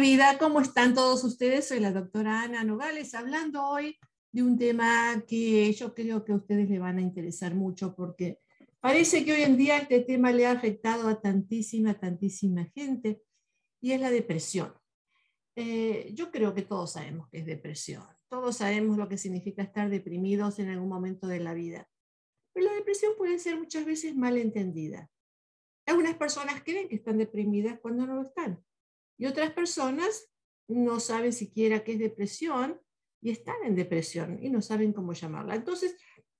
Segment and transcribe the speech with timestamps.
[0.00, 1.66] Vida, ¿cómo están todos ustedes?
[1.66, 3.98] Soy la doctora Ana Nogales hablando hoy
[4.30, 8.38] de un tema que yo creo que a ustedes les van a interesar mucho porque
[8.78, 13.22] parece que hoy en día este tema le ha afectado a tantísima, tantísima gente
[13.80, 14.72] y es la depresión.
[15.56, 19.90] Eh, yo creo que todos sabemos que es depresión, todos sabemos lo que significa estar
[19.90, 21.88] deprimidos en algún momento de la vida,
[22.52, 25.10] pero la depresión puede ser muchas veces mal entendida.
[25.86, 28.62] Algunas personas creen que están deprimidas cuando no lo están
[29.18, 30.30] y otras personas
[30.68, 32.80] no saben siquiera qué es depresión
[33.20, 35.56] y están en depresión y no saben cómo llamarla.
[35.56, 35.96] Entonces,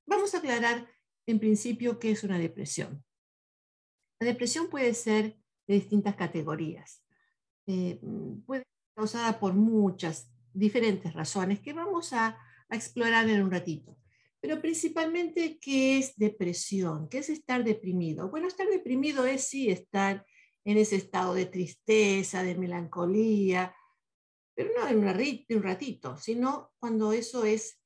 [0.06, 0.88] vamos a aclarar
[1.26, 3.04] en principio qué es una depresión.
[4.20, 5.36] La depresión puede ser
[5.66, 7.04] de distintas categorías.
[7.66, 8.00] Eh,
[8.46, 12.38] puede ser causada por muchas diferentes razones que vamos a,
[12.68, 13.98] a explorar en un ratito.
[14.40, 17.08] Pero principalmente, ¿qué es depresión?
[17.08, 18.30] ¿Qué es estar deprimido?
[18.30, 20.24] Bueno, estar deprimido es sí estar
[20.64, 23.74] en ese estado de tristeza, de melancolía,
[24.54, 27.80] pero no en un ratito, sino cuando eso es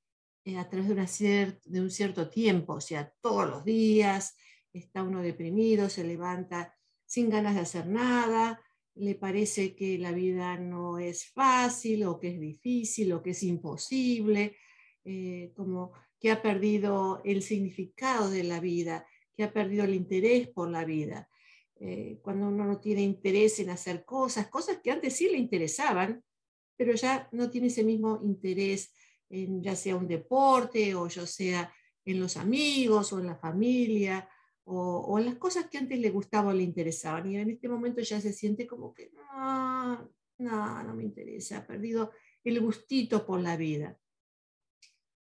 [0.45, 4.37] eh, a través de, de un cierto tiempo, o sea, todos los días
[4.73, 6.75] está uno deprimido, se levanta
[7.05, 8.61] sin ganas de hacer nada,
[8.95, 13.43] le parece que la vida no es fácil o que es difícil o que es
[13.43, 14.57] imposible,
[15.05, 20.49] eh, como que ha perdido el significado de la vida, que ha perdido el interés
[20.49, 21.29] por la vida.
[21.85, 26.23] Eh, cuando uno no tiene interés en hacer cosas, cosas que antes sí le interesaban,
[26.77, 28.95] pero ya no tiene ese mismo interés
[29.29, 34.29] en ya sea un deporte o ya sea en los amigos o en la familia
[34.63, 37.29] o, en las cosas que antes le gustaban o le interesaban.
[37.29, 41.67] Y en este momento ya se siente como que no, no, no me interesa, ha
[41.67, 42.13] perdido
[42.45, 43.99] el gustito por la vida.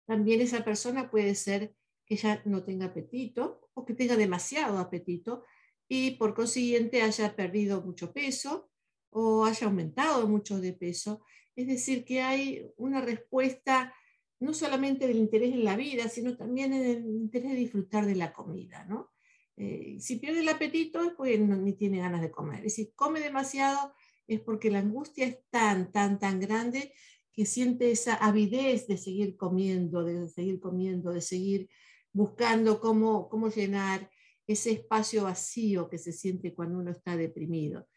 [0.06, 5.44] También esa persona puede ser que ya no tenga apetito o que tenga demasiado apetito
[5.88, 8.70] y por consiguiente haya perdido mucho peso
[9.10, 11.24] o haya aumentado mucho de peso.
[11.56, 13.94] Es decir, que hay una respuesta
[14.40, 18.16] no solamente del interés en la vida, sino también en el interés de disfrutar de
[18.16, 18.86] la comida.
[18.86, 19.12] ¿no?
[19.56, 22.66] Eh, si pierde el apetito es porque no, ni tiene ganas de comer.
[22.66, 23.94] Y si come demasiado
[24.28, 26.94] es porque la angustia es tan, tan, tan grande
[27.32, 31.70] que siente esa avidez de seguir comiendo, de seguir comiendo, de seguir
[32.12, 34.10] buscando cómo, cómo llenar
[34.48, 37.88] ese espacio vacío que se siente cuando uno está deprimido,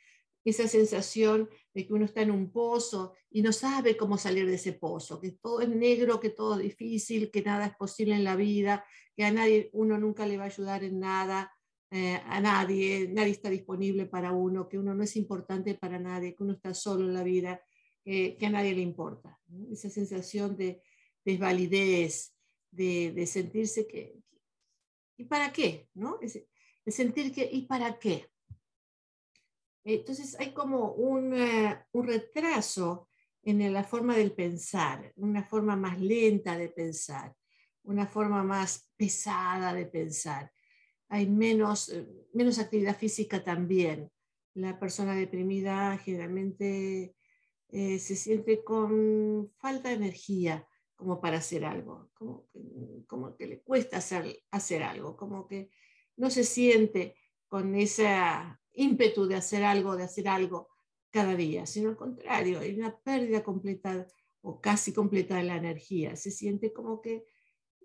[0.44, 4.54] esa sensación de que uno está en un pozo y no sabe cómo salir de
[4.54, 8.24] ese pozo, que todo es negro, que todo es difícil, que nada es posible en
[8.24, 11.52] la vida, que a nadie, uno nunca le va a ayudar en nada,
[11.90, 16.34] eh, a nadie, nadie está disponible para uno, que uno no es importante para nadie,
[16.34, 17.62] que uno está solo en la vida,
[18.04, 19.38] que a nadie le importa.
[19.70, 20.80] Esa sensación de
[21.26, 22.34] desvalidez,
[22.70, 24.14] de, de sentirse que,
[25.18, 25.88] ¿Y para qué?
[25.94, 26.18] ¿no?
[26.22, 26.42] Es,
[26.86, 28.30] sentir que, ¿y para qué?
[29.84, 33.08] Entonces hay como un, eh, un retraso
[33.42, 37.34] en la forma del pensar, una forma más lenta de pensar,
[37.82, 40.52] una forma más pesada de pensar.
[41.08, 44.10] Hay menos, eh, menos actividad física también.
[44.54, 47.14] La persona deprimida generalmente
[47.70, 50.66] eh, se siente con falta de energía,
[50.98, 52.60] como para hacer algo, como que,
[53.06, 55.70] como que le cuesta hacer, hacer algo, como que
[56.16, 57.14] no se siente
[57.46, 58.08] con ese
[58.72, 60.68] ímpetu de hacer algo, de hacer algo
[61.10, 64.08] cada día, sino al contrario, hay una pérdida completa
[64.40, 66.16] o casi completa de la energía.
[66.16, 67.24] Se siente como que,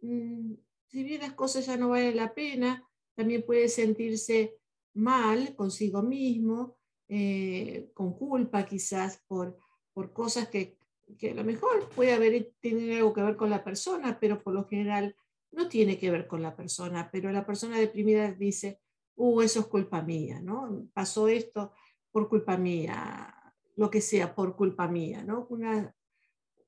[0.01, 0.53] mm,
[0.87, 4.57] si bien las cosas ya no valen la pena, también puede sentirse
[4.95, 9.55] mal consigo mismo, eh, con culpa quizás por,
[9.93, 10.79] por cosas que
[11.17, 14.53] que a lo mejor puede haber tener algo que ver con la persona, pero por
[14.53, 15.15] lo general
[15.51, 18.79] no tiene que ver con la persona, pero la persona deprimida dice,
[19.15, 20.87] uh, eso es culpa mía, ¿no?
[20.93, 21.73] Pasó esto
[22.11, 23.33] por culpa mía,
[23.75, 25.47] lo que sea, por culpa mía, ¿no?
[25.49, 25.95] Una,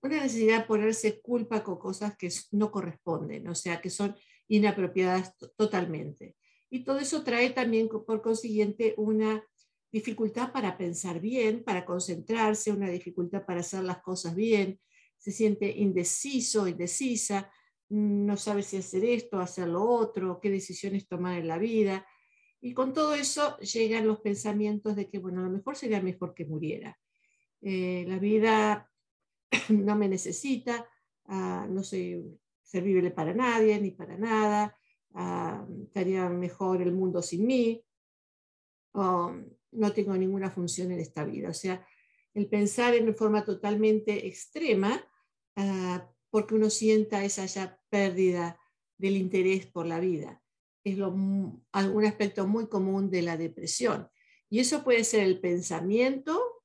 [0.02, 4.16] una necesidad de ponerse culpa con cosas que no corresponden, o sea, que son
[4.48, 6.36] inapropiadas totalmente.
[6.70, 9.44] Y todo eso trae también, por consiguiente, una
[9.96, 14.78] dificultad para pensar bien, para concentrarse, una dificultad para hacer las cosas bien,
[15.18, 17.50] se siente indeciso, indecisa,
[17.88, 22.06] no sabe si hacer esto, hacer lo otro, qué decisiones tomar en la vida.
[22.60, 26.34] Y con todo eso llegan los pensamientos de que, bueno, a lo mejor sería mejor
[26.34, 27.00] que muriera.
[27.62, 28.92] Eh, la vida
[29.70, 30.90] no me necesita,
[31.28, 34.78] ah, no soy servible para nadie ni para nada,
[35.14, 37.82] ah, estaría mejor el mundo sin mí
[39.72, 41.50] no tengo ninguna función en esta vida.
[41.50, 41.86] O sea,
[42.34, 45.06] el pensar en forma totalmente extrema,
[45.56, 48.60] ah, porque uno sienta esa pérdida
[48.98, 50.42] del interés por la vida.
[50.84, 51.16] Es lo,
[51.72, 54.10] algún aspecto muy común de la depresión.
[54.50, 56.56] Y eso puede ser el pensamiento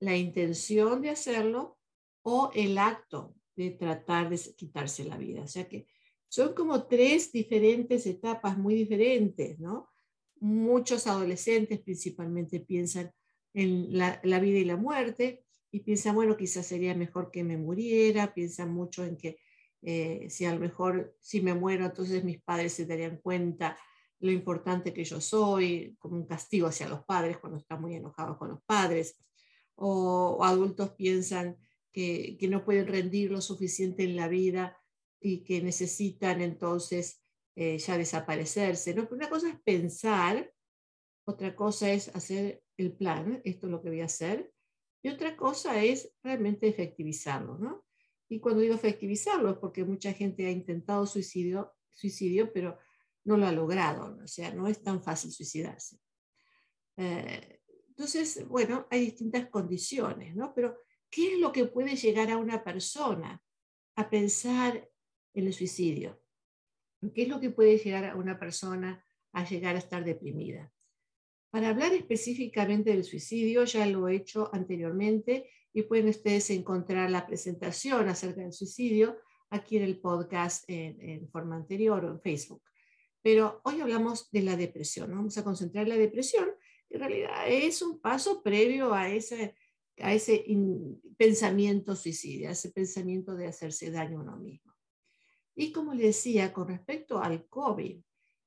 [0.00, 1.78] la intención de hacerlo
[2.22, 5.42] o el acto de tratar de quitarse la vida.
[5.42, 5.86] O sea que
[6.28, 9.88] son como tres diferentes etapas muy diferentes, ¿no?
[10.40, 13.12] Muchos adolescentes principalmente piensan
[13.54, 18.34] en la, vida y la muerte y piensan, bueno, quizás sería mejor que me muriera,
[18.34, 19.38] piensan mucho en que
[19.82, 23.78] eh, si a lo mejor si me muero, entonces mis padres se darían cuenta
[24.20, 28.36] lo importante que yo soy, como un castigo hacia los padres cuando están muy enojados
[28.36, 29.18] con los padres,
[29.74, 31.56] o, adultos piensan
[31.92, 34.78] que, que, no pueden rendir lo suficiente en la vida
[35.20, 37.22] y que necesitan entonces
[37.56, 38.94] eh, ya desaparecerse.
[38.94, 39.08] ¿no?
[39.10, 40.52] Una cosa es pensar,
[41.26, 44.52] otra cosa es hacer el plan, esto es lo que voy a hacer,
[45.02, 47.58] y otra cosa es realmente efectivizarlo.
[47.58, 47.86] ¿no?
[48.28, 52.78] Y cuando digo efectivizarlo es porque mucha gente ha intentado suicidio, suicidio pero
[53.24, 55.98] no lo ha logrado, o sea, no es tan fácil suicidarse.
[56.96, 60.52] Eh, entonces, bueno, hay distintas condiciones, ¿no?
[60.54, 60.78] Pero,
[61.10, 63.42] ¿qué es lo que puede llegar a una persona
[63.96, 64.88] a pensar
[65.32, 66.20] en el suicidio?
[67.14, 70.72] ¿Qué es lo que puede llegar a una persona a llegar a estar deprimida?
[71.50, 77.26] Para hablar específicamente del suicidio, ya lo he hecho anteriormente y pueden ustedes encontrar la
[77.26, 79.18] presentación acerca del suicidio
[79.50, 82.62] aquí en el podcast en, en forma anterior o en Facebook.
[83.22, 85.10] Pero hoy hablamos de la depresión.
[85.10, 86.48] Vamos a concentrar en la depresión,
[86.88, 89.56] que en realidad es un paso previo a ese,
[89.98, 90.44] a ese
[91.16, 94.75] pensamiento suicida, ese pensamiento de hacerse daño a uno mismo.
[95.56, 97.98] Y como le decía, con respecto al COVID,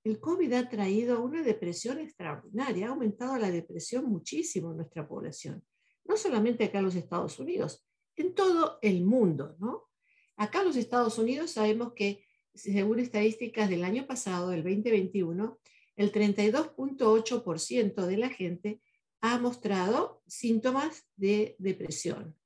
[0.03, 5.63] el COVID ha traído una depresión extraordinaria, ha aumentado la depresión muchísimo en nuestra población,
[6.05, 7.85] no solamente acá en los Estados Unidos,
[8.15, 9.89] en todo el mundo, ¿no?
[10.37, 12.23] Acá en los Estados Unidos sabemos que
[12.53, 15.59] según estadísticas del año pasado, del 2021,
[15.95, 18.81] el 32.8% de la gente
[19.21, 22.37] ha mostrado síntomas de depresión.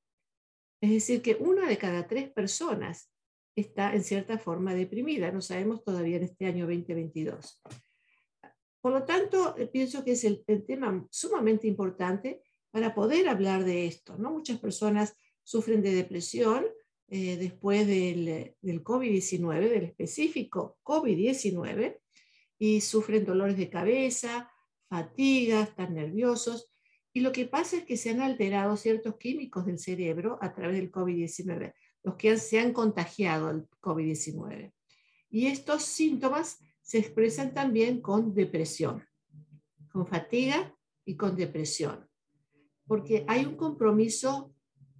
[0.81, 3.12] Es decir, que una de cada tres personas
[3.55, 5.31] está en cierta forma deprimida.
[5.31, 7.61] No sabemos todavía en este año 2022.
[8.81, 12.41] Por lo tanto, eh, pienso que es el, tema sumamente importante
[12.71, 14.17] para poder hablar de esto.
[14.17, 14.31] ¿no?
[14.31, 16.65] Muchas personas sufren de depresión
[17.07, 21.99] eh, después del, del COVID-19, del específico COVID-19,
[22.59, 24.51] y sufren dolores de cabeza,
[24.89, 26.71] fatiga, están nerviosos.
[27.13, 30.77] Y lo que pasa es que se han alterado ciertos químicos del cerebro a través
[30.77, 31.73] del COVID-19,
[32.03, 34.73] los que se han contagiado al COVID-19.
[35.29, 39.03] Y estos síntomas se expresan también con depresión,
[39.91, 42.07] con fatiga y con depresión,
[42.85, 44.53] porque hay un compromiso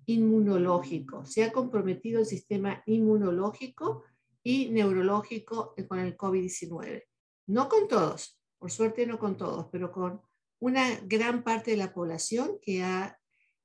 [0.05, 1.25] inmunológico.
[1.25, 4.03] Se ha comprometido el sistema inmunológico
[4.43, 7.03] y neurológico con el COVID-19.
[7.47, 10.21] No con todos, por suerte no con todos, pero con
[10.59, 13.19] una gran parte de la población que, ha,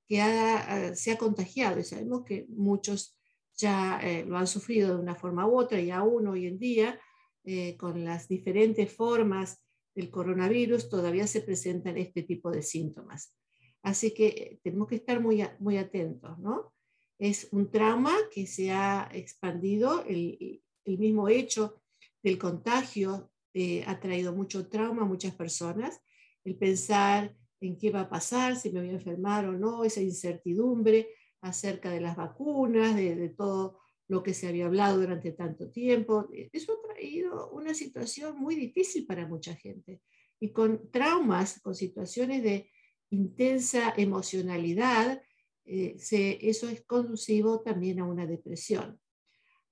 [0.06, 1.78] que ha, se ha contagiado.
[1.78, 3.17] Y sabemos que muchos
[3.58, 6.98] ya eh, lo han sufrido de una forma u otra y aún hoy en día,
[7.44, 9.62] eh, con las diferentes formas
[9.94, 13.34] del coronavirus, todavía se presentan este tipo de síntomas.
[13.82, 16.72] Así que eh, tenemos que estar muy, muy atentos, ¿no?
[17.18, 21.82] Es un trauma que se ha expandido, el, el mismo hecho
[22.22, 26.00] del contagio eh, ha traído mucho trauma a muchas personas,
[26.44, 30.00] el pensar en qué va a pasar, si me voy a enfermar o no, esa
[30.00, 31.08] incertidumbre
[31.40, 36.28] acerca de las vacunas, de, todo lo que se había hablado durante tanto tiempo.
[36.32, 40.00] Eh, eso ha traído una situación muy difícil para mucha gente
[40.40, 42.70] y con traumas, con situaciones de
[43.10, 45.20] intensa emocionalidad,
[45.64, 45.96] eh,
[46.40, 48.98] eso es conducivo también a una depresión.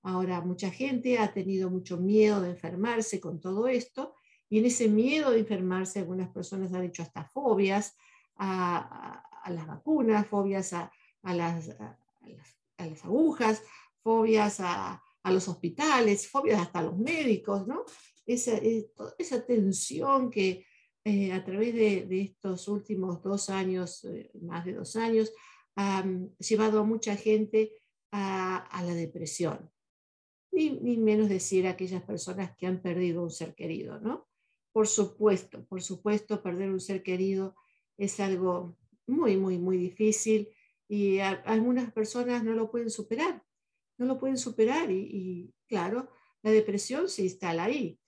[0.03, 4.15] Ahora, mucha gente ha tenido mucho miedo de enfermarse con todo esto
[4.49, 7.97] y en ese miedo de enfermarse algunas personas han hecho hasta fobias
[8.37, 10.93] a, las vacunas, fobias a,
[11.35, 11.69] las,
[12.79, 13.63] las, agujas,
[14.03, 17.85] fobias a, los hospitales, fobias hasta a los médicos, ¿no?
[18.25, 18.59] Esa,
[19.19, 20.65] esa tensión que
[21.05, 25.33] eh, a través de, estos últimos dos años, eh, más de dos años,
[25.77, 26.05] ha
[26.39, 27.73] llevado a mucha gente
[28.11, 29.71] a, la depresión.
[30.51, 34.27] Ni, ni, menos decir aquellas personas que han perdido un ser querido, ¿no?
[34.73, 37.55] Por supuesto, por supuesto, perder un ser querido
[37.97, 40.49] es algo muy, muy, muy difícil
[40.89, 43.43] y algunas personas no lo pueden superar,
[43.99, 46.11] no lo pueden superar y, claro,
[46.43, 47.99] la depresión se instala ahí.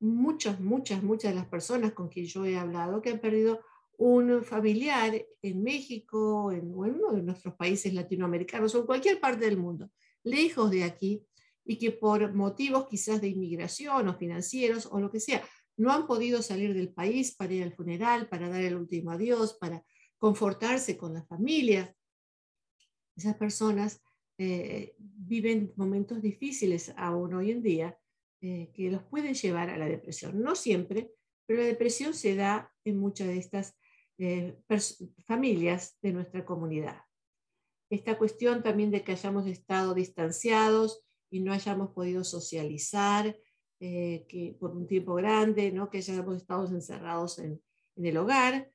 [0.00, 3.60] Muchas, muchas, muchas de las personas con quien yo he hablado que han perdido
[3.98, 9.58] un familiar en México, en, uno de nuestros países latinoamericanos o en cualquier parte del
[9.58, 9.90] mundo,
[10.24, 11.24] lejos de aquí,
[11.64, 15.44] y que por motivos quizás de inmigración o financieros o lo que sea,
[15.76, 19.54] no han podido salir del país para ir al funeral, para dar el último adiós,
[19.60, 19.84] para
[20.18, 21.94] confortarse con la familia
[23.16, 24.02] Esas personas
[24.38, 27.98] eh, viven momentos difíciles aún hoy en día
[28.40, 30.42] eh, que los pueden llevar a la depresión.
[30.42, 31.12] No siempre,
[31.46, 33.78] pero la depresión se da en muchas de estas
[34.18, 34.58] eh,
[35.26, 37.02] familias de nuestra comunidad.
[37.90, 43.38] Esta cuestión también de que hayamos estado distanciados y no hayamos podido socializar
[43.78, 45.90] que por un tiempo grande, ¿no?
[45.90, 47.60] que hayamos estado encerrados en,
[47.96, 48.70] en el hogar.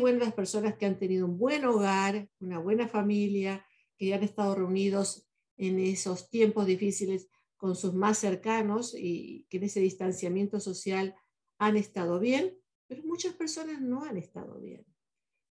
[0.00, 4.54] Bueno las personas que han tenido un buen hogar, una buena familia, que han estado
[4.54, 11.14] reunidos en esos tiempos difíciles con sus más cercanos y que en ese distanciamiento social
[11.58, 14.84] han estado bien, pero muchas personas no han estado bien.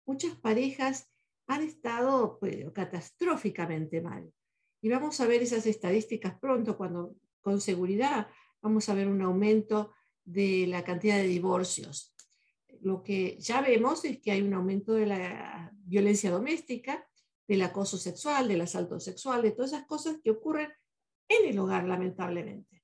[0.04, 1.08] Muchas parejas
[1.46, 4.32] han estado pues, catastróficamente mal.
[4.82, 8.28] Y vamos a ver esas estadísticas pronto, cuando con seguridad
[8.60, 9.92] vamos a ver un aumento
[10.24, 12.14] de la cantidad de divorcios.
[12.82, 17.06] Lo que ya vemos es que hay un aumento de la violencia doméstica,
[17.46, 20.68] del acoso sexual, del asalto sexual, de todas esas cosas que ocurren
[21.28, 22.82] en el hogar, lamentablemente.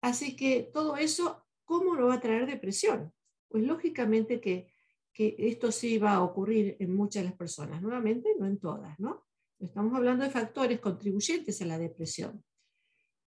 [0.00, 3.12] Así que todo eso, ¿cómo lo va a traer depresión?
[3.48, 4.72] Pues lógicamente que,
[5.12, 8.98] que esto sí va a ocurrir en muchas de las personas, nuevamente no en todas,
[8.98, 9.26] ¿no?
[9.58, 12.42] Estamos hablando de factores contribuyentes a la depresión.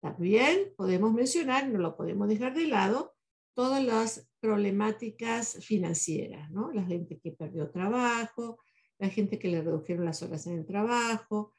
[0.01, 3.16] También podemos mencionar, no lo podemos dejar de lado,
[3.57, 6.71] todas las problemáticas financieras, ¿no?
[6.73, 8.59] La gente que perdió trabajo,
[8.99, 11.55] la gente que le redujeron las horas en el trabajo,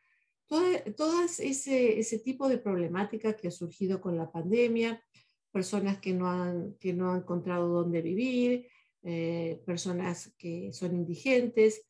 [0.46, 5.04] todas ese, ese tipo de problemática que ha surgido con la pandemia,
[5.52, 8.68] personas que no han, que no han encontrado dónde vivir,
[9.02, 11.88] eh, personas que son indigentes,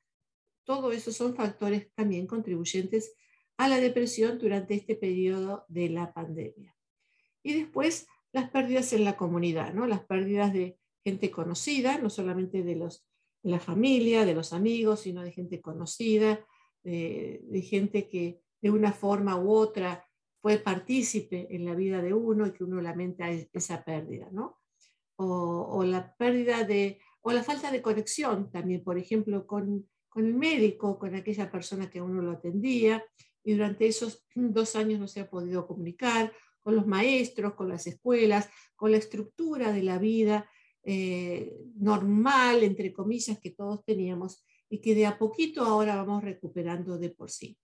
[0.64, 3.14] todo eso son factores también contribuyentes
[3.58, 6.74] a la depresión durante este periodo de la pandemia.
[7.44, 9.88] Y después las pérdidas en la comunidad, ¿no?
[9.88, 13.08] las pérdidas de gente conocida, no solamente de los
[13.44, 16.46] de la familia, de los amigos, sino de gente conocida,
[16.84, 20.06] de, gente que de una forma u otra
[20.42, 24.60] fue partícipe en la vida de uno y que uno lamenta esa pérdida, ¿no?
[25.20, 30.36] O, la pérdida de, o la falta de conexión también, por ejemplo, con, con el
[30.36, 33.04] médico, con aquella persona que uno lo atendía,
[33.44, 36.34] y durante esos dos años no se ha podido comunicar
[36.68, 40.52] con los maestros, con las escuelas, con la estructura de la vida
[40.84, 46.98] eh, normal, entre comillas, que todos teníamos y que de a poquito ahora vamos recuperando
[46.98, 47.58] de por sí,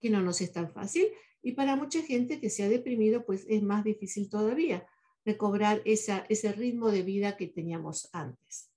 [0.00, 1.08] que no nos es tan fácil
[1.42, 4.86] y para mucha gente que se ha deprimido, pues es más difícil todavía
[5.22, 8.70] recobrar ese ritmo de vida que teníamos antes.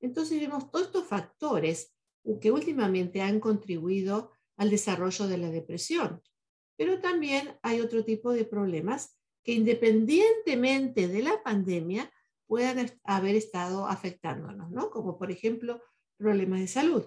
[0.00, 1.94] Entonces vemos todos estos factores
[2.40, 6.20] que últimamente han contribuido al desarrollo de la depresión,
[6.80, 12.10] pero también hay otro tipo de problemas que independientemente de la pandemia
[12.46, 14.88] puedan haber estado afectándonos, ¿no?
[14.88, 15.82] Como por ejemplo
[16.16, 17.04] problemas de salud.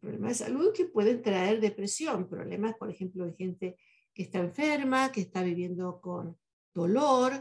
[0.00, 3.76] Problemas de salud que pueden traer depresión, problemas, por ejemplo, de gente
[4.14, 6.38] que está enferma, que está viviendo con
[6.72, 7.32] dolor,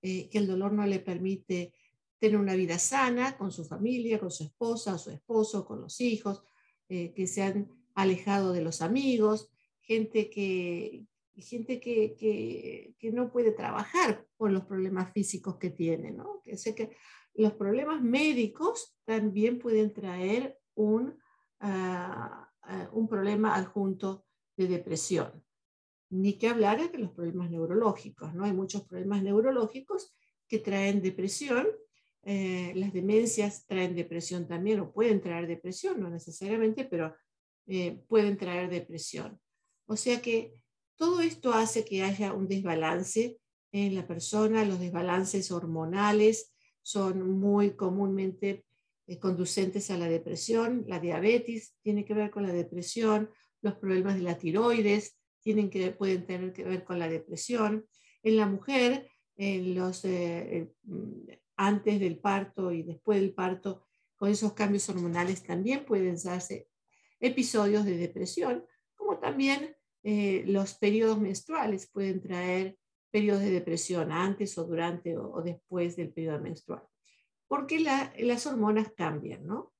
[0.00, 1.74] eh, que el dolor no le permite
[2.18, 6.42] tener una vida sana con su familia, con su esposa, su esposo, con los hijos,
[6.88, 9.50] eh, que se han alejado de los amigos,
[9.86, 16.42] gente que, gente que, que, no puede trabajar por los problemas físicos que tiene, ¿no?
[16.44, 16.96] Que sé que
[17.34, 21.18] los problemas médicos también pueden traer un,
[21.60, 24.26] uh, un problema adjunto
[24.56, 25.44] de depresión.
[26.10, 28.44] Ni que hablar de los problemas neurológicos, ¿no?
[28.44, 30.16] Hay muchos problemas neurológicos
[30.48, 31.66] que traen depresión.
[32.22, 37.14] Eh, las demencias traen depresión también, o pueden traer depresión, no necesariamente, pero
[37.66, 39.40] eh, pueden traer depresión.
[39.86, 40.54] O sea que
[40.96, 43.38] todo esto hace que haya un desbalance
[43.72, 48.64] en la persona, los desbalances hormonales son muy comúnmente
[49.06, 54.16] eh, conducentes a la depresión, la diabetes tiene que ver con la depresión, los problemas
[54.16, 57.86] de la tiroides tienen que, pueden tener que ver con la depresión.
[58.22, 64.88] En la mujer, eh, mm, antes del parto y después del parto, con esos cambios
[64.88, 66.68] hormonales también pueden darse
[67.20, 68.64] episodios de depresión,
[69.26, 72.78] también eh, los periodos menstruales pueden traer
[73.10, 76.84] periodos de depresión antes o durante o, después del periodo menstrual,
[77.48, 79.74] porque las hormonas cambian, ¿no?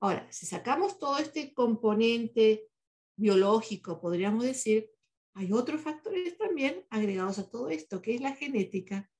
[0.00, 2.68] Ahora, si sacamos todo este componente
[3.16, 4.90] biológico, podríamos decir,
[5.32, 9.10] hay otros factores también agregados a todo esto, que es la genética.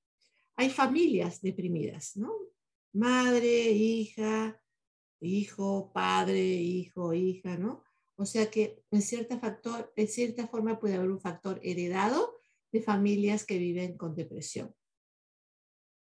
[0.57, 2.35] Hay familias deprimidas, ¿no?
[2.93, 4.61] Madre, hija,
[5.21, 7.84] hijo, padre, hijo, hija, ¿no?
[8.17, 12.41] O sea que en cierta, factor, en cierta forma puede haber un factor heredado
[12.73, 14.75] de familias que viven con depresión.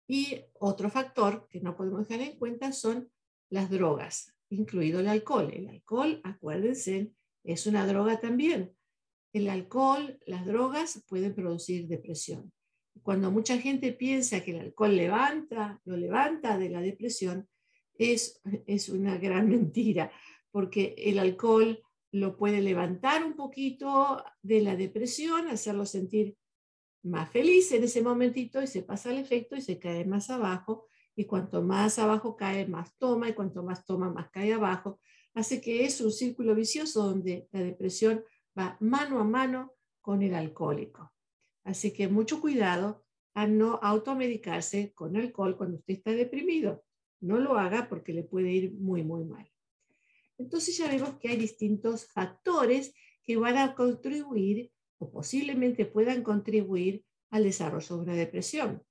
[0.08, 3.10] Y otro factor que no podemos dejar en cuenta son
[3.50, 5.50] las drogas, incluido el alcohol.
[5.52, 7.12] El alcohol, acuérdense,
[7.44, 8.74] es una droga también.
[9.32, 12.52] El alcohol, las drogas pueden producir depresión.
[13.02, 17.48] Cuando mucha gente piensa que el alcohol levanta, lo levanta de la depresión,
[17.94, 20.10] es, es una gran mentira,
[20.50, 26.36] porque el alcohol lo puede levantar un poquito de la depresión, hacerlo sentir
[27.02, 30.86] más feliz en ese momentito y se pasa el efecto y se cae más abajo.
[31.14, 35.00] Y cuanto más abajo cae, más toma y cuanto más toma, más cae abajo.
[35.34, 38.24] Así que es un círculo vicioso donde la depresión
[38.58, 41.12] va mano a mano con el alcohólico.
[41.64, 46.84] Así que mucho cuidado a no automedicarse con alcohol cuando usted está deprimido.
[47.20, 49.50] No lo haga porque le puede ir muy, muy mal.
[50.38, 57.04] Entonces ya vemos que hay distintos factores que van a contribuir o posiblemente puedan contribuir
[57.30, 58.82] al desarrollo de una depresión.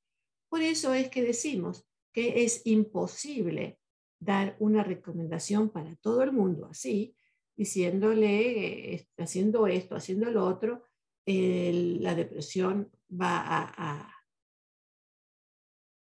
[0.49, 3.79] Por eso es que decimos que es imposible
[4.19, 7.15] dar una recomendación para todo el mundo así,
[7.55, 10.83] diciéndole, eh, haciendo esto, haciendo lo otro,
[11.25, 14.13] la depresión va a, a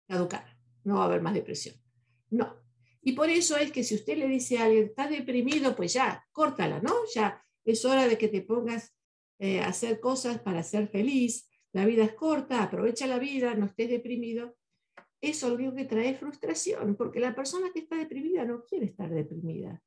[0.08, 1.76] caducar, no va a haber más depresión.
[2.30, 2.62] No.
[3.03, 6.25] Y por eso es que si usted le dice a alguien, está deprimido, pues ya,
[6.31, 6.93] córtala, ¿no?
[7.13, 8.95] Ya es hora de que te pongas
[9.39, 13.89] eh, hacer cosas para ser feliz, la vida es corta, aprovecha la vida, no estés
[13.89, 14.55] deprimido,
[15.19, 19.81] eso lo que trae frustración, porque la persona que está deprimida no quiere estar deprimida.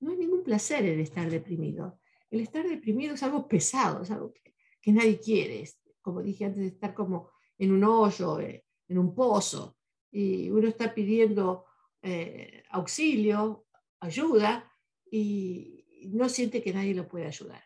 [0.00, 1.98] No hay ningún placer en estar deprimido.
[2.30, 5.68] El estar deprimido es algo pesado, es algo que, nadie quiere.
[6.00, 9.76] Como dije antes, estar como en un hoyo, eh, en un pozo,
[10.10, 11.64] y uno está pidiendo
[12.02, 13.66] eh, auxilio,
[14.00, 14.70] ayuda,
[15.10, 17.62] y no siente que nadie lo puede ayudar.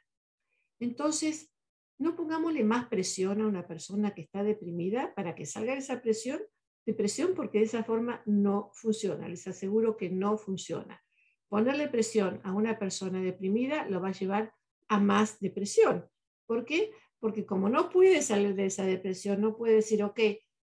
[0.81, 1.53] Entonces,
[1.99, 6.03] no pongámosle más presión a una persona que está deprimida para que salga de esa
[6.03, 6.41] presión,
[6.85, 9.29] depresión, porque de esa forma no funciona.
[9.29, 11.01] Les aseguro que no funciona.
[11.49, 14.55] Ponerle presión a una persona deprimida lo va a llevar
[14.89, 16.09] a más depresión.
[16.47, 16.91] ¿Por qué?
[17.21, 20.19] Porque como no puede salir de esa depresión, no puede decir, ok,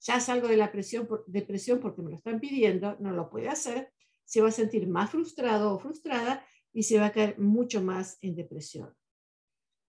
[0.00, 3.92] ya salgo de la presión, depresión porque me lo están pidiendo, no lo puede hacer,
[4.24, 8.18] se va a sentir más frustrado o frustrada y se va a caer mucho más
[8.22, 8.94] en depresión.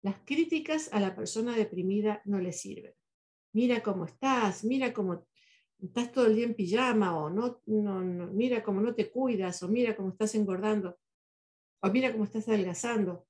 [0.03, 2.93] Las críticas a la persona deprimida no le sirven.
[3.53, 5.27] Mira cómo estás, mira cómo
[5.79, 7.61] estás todo el día en pijama, o no,
[8.33, 10.97] mira cómo no te cuidas, o mira cómo estás engordando,
[11.81, 13.27] o mira cómo estás adelgazando.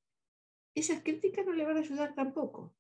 [0.74, 2.74] Esas críticas no le van a ayudar tampoco.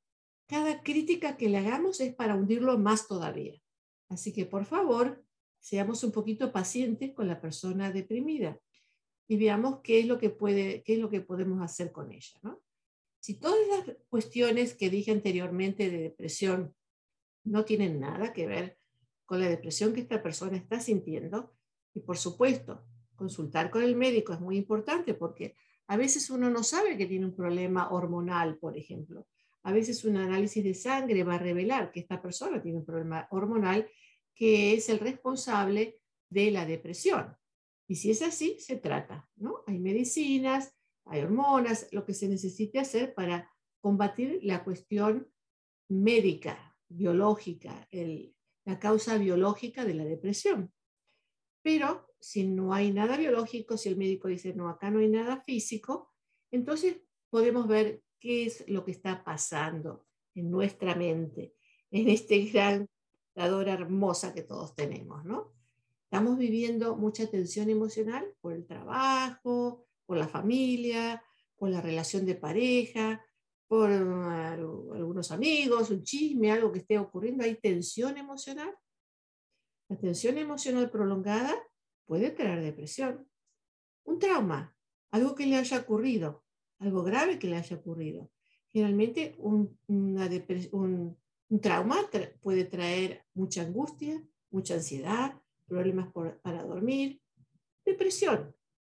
[0.47, 3.60] Cada crítica que le hagamos es para hundirlo más todavía.
[4.11, 5.23] Así que, por favor,
[5.59, 8.59] seamos un poquito pacientes con la persona deprimida
[9.27, 12.37] y veamos qué es lo que, puede, qué es lo que podemos hacer con ella.
[12.43, 12.61] ¿no?
[13.21, 16.75] Si todas las cuestiones que dije anteriormente de depresión
[17.45, 18.77] no tienen nada que ver
[19.25, 21.53] con la depresión que esta persona está sintiendo,
[21.93, 22.83] y por supuesto,
[23.15, 25.55] consultar con el médico es muy importante porque
[25.87, 29.25] a veces uno no sabe que tiene un problema hormonal, por ejemplo.
[29.63, 33.27] A veces un análisis de sangre va a revelar que esta persona tiene un problema
[33.31, 33.89] hormonal
[34.33, 37.35] que es el responsable de la depresión.
[37.87, 39.63] Y si es así, se trata, ¿no?
[39.67, 40.73] Hay medicinas,
[41.05, 45.29] hay hormonas, lo que se necesite hacer para combatir la cuestión
[45.89, 47.87] médica, biológica,
[48.65, 50.71] la causa biológica de la depresión.
[51.61, 55.41] Pero si no hay nada biológico, si el médico dice, no, acá no hay nada
[55.41, 56.13] físico,
[56.51, 60.05] entonces podemos ver qué es lo que está pasando
[60.35, 61.55] en nuestra mente,
[61.89, 62.87] en este gran
[63.33, 65.51] computadora hermosa que todos tenemos, ¿no?
[66.03, 71.23] Estamos viviendo mucha tensión emocional por el trabajo, por la familia,
[71.57, 73.25] por la relación de pareja,
[73.67, 78.73] por algunos amigos, un chisme, algo que esté ocurriendo, hay tensión emocional.
[79.87, 81.55] La tensión emocional prolongada
[82.05, 83.27] puede traer depresión.
[84.03, 84.75] Un trauma,
[85.11, 86.43] algo que le haya ocurrido,
[86.81, 88.29] algo grave que le haya ocurrido.
[88.67, 91.17] Generalmente un, un,
[91.61, 91.97] trauma
[92.41, 97.21] puede traer mucha angustia, mucha ansiedad, problemas para dormir,
[97.85, 98.55] depresión.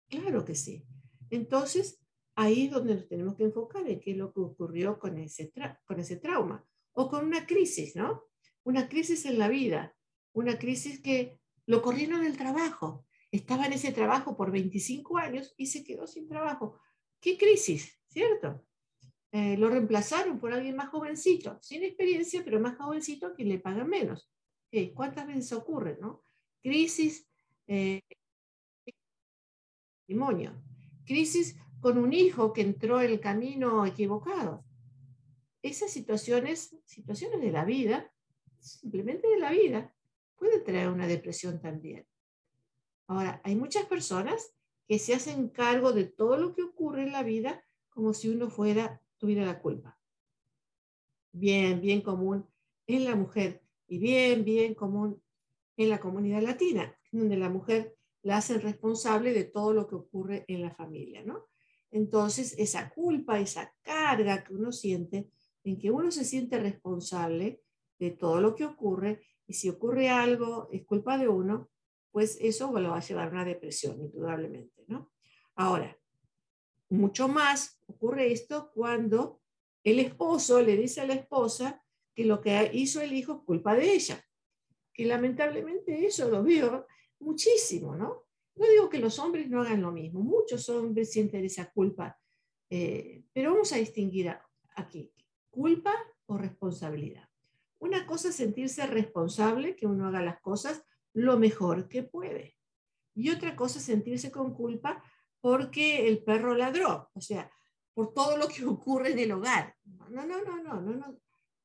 [0.07, 0.85] Claro que sí.
[1.29, 1.99] Entonces,
[2.35, 5.51] ahí es donde nos tenemos que enfocar en qué es lo que ocurrió con ese,
[5.85, 8.23] con ese trauma o con una crisis, ¿no?
[8.63, 9.95] Una crisis en la vida,
[10.31, 15.67] una crisis que lo corrieron del trabajo, estaba en ese trabajo por 25 años y
[15.67, 16.79] se quedó sin trabajo.
[17.23, 17.97] ¿Qué crisis?
[18.09, 18.65] ¿Cierto?
[19.31, 23.87] Eh, lo reemplazaron por alguien más jovencito, sin experiencia, pero más jovencito que le pagan
[23.87, 24.29] menos.
[24.93, 26.25] ¿Cuántas veces ocurre, no?
[26.61, 27.29] Crisis,
[27.67, 28.01] eh,
[30.01, 30.61] matrimonio
[31.05, 34.65] crisis con un hijo que entró en el camino equivocado.
[35.61, 38.11] Esas situaciones, situaciones de la vida,
[38.59, 39.93] simplemente de la vida,
[40.35, 42.05] puede traer una depresión también.
[43.07, 44.53] Ahora, hay muchas personas
[44.87, 48.49] que se hacen cargo de todo lo que ocurre en la vida como si uno
[48.49, 49.97] fuera, tuviera la culpa.
[51.31, 52.45] Bien, bien común
[52.87, 55.21] en la mujer y bien, bien común
[55.77, 60.45] en la comunidad latina, donde la mujer la hacen responsable de todo lo que ocurre
[60.47, 61.47] en la familia, ¿no?
[61.91, 65.29] Entonces, esa culpa, esa carga que uno siente,
[65.63, 67.61] en que uno se siente responsable
[67.99, 71.69] de todo lo que ocurre, y si ocurre algo, es culpa de uno,
[72.13, 75.11] pues eso lo va a llevar a una depresión, indudablemente, ¿no?
[75.55, 75.97] Ahora,
[76.89, 79.41] mucho más ocurre esto cuando
[79.83, 83.75] el esposo le dice a la esposa que lo que hizo el hijo es culpa
[83.75, 84.23] de ella,
[84.93, 86.85] que lamentablemente eso lo veo
[87.19, 88.27] muchísimo, ¿no?
[88.55, 92.19] No digo que los hombres no hagan lo mismo, muchos hombres sienten esa culpa,
[92.69, 94.31] eh, pero vamos a distinguir
[94.75, 95.11] aquí,
[95.49, 95.95] culpa
[96.27, 97.27] o responsabilidad.
[97.79, 102.55] Una cosa es sentirse responsable, que uno haga las cosas lo mejor que puede.
[103.15, 105.03] Y otra cosa es sentirse con culpa
[105.41, 107.51] porque el perro ladró, o sea,
[107.93, 109.75] por todo lo que ocurre en el hogar.
[109.83, 111.19] No, no, no, no, no, no.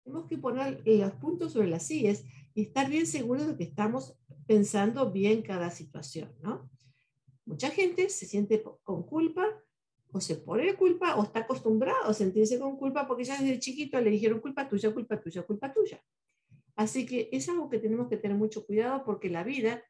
[0.05, 4.17] Tenemos que poner los puntos sobre las sillas y estar bien seguros de que estamos
[4.47, 6.71] pensando bien cada situación, ¿no?
[7.45, 9.47] Mucha gente se siente con culpa
[10.13, 14.01] o se pone culpa o está acostumbrado a sentirse con culpa porque ya desde chiquito
[14.01, 16.03] le dijeron culpa tuya, culpa tuya, culpa tuya.
[16.79, 19.83] Así que es algo que tenemos que tener mucho cuidado porque la vida,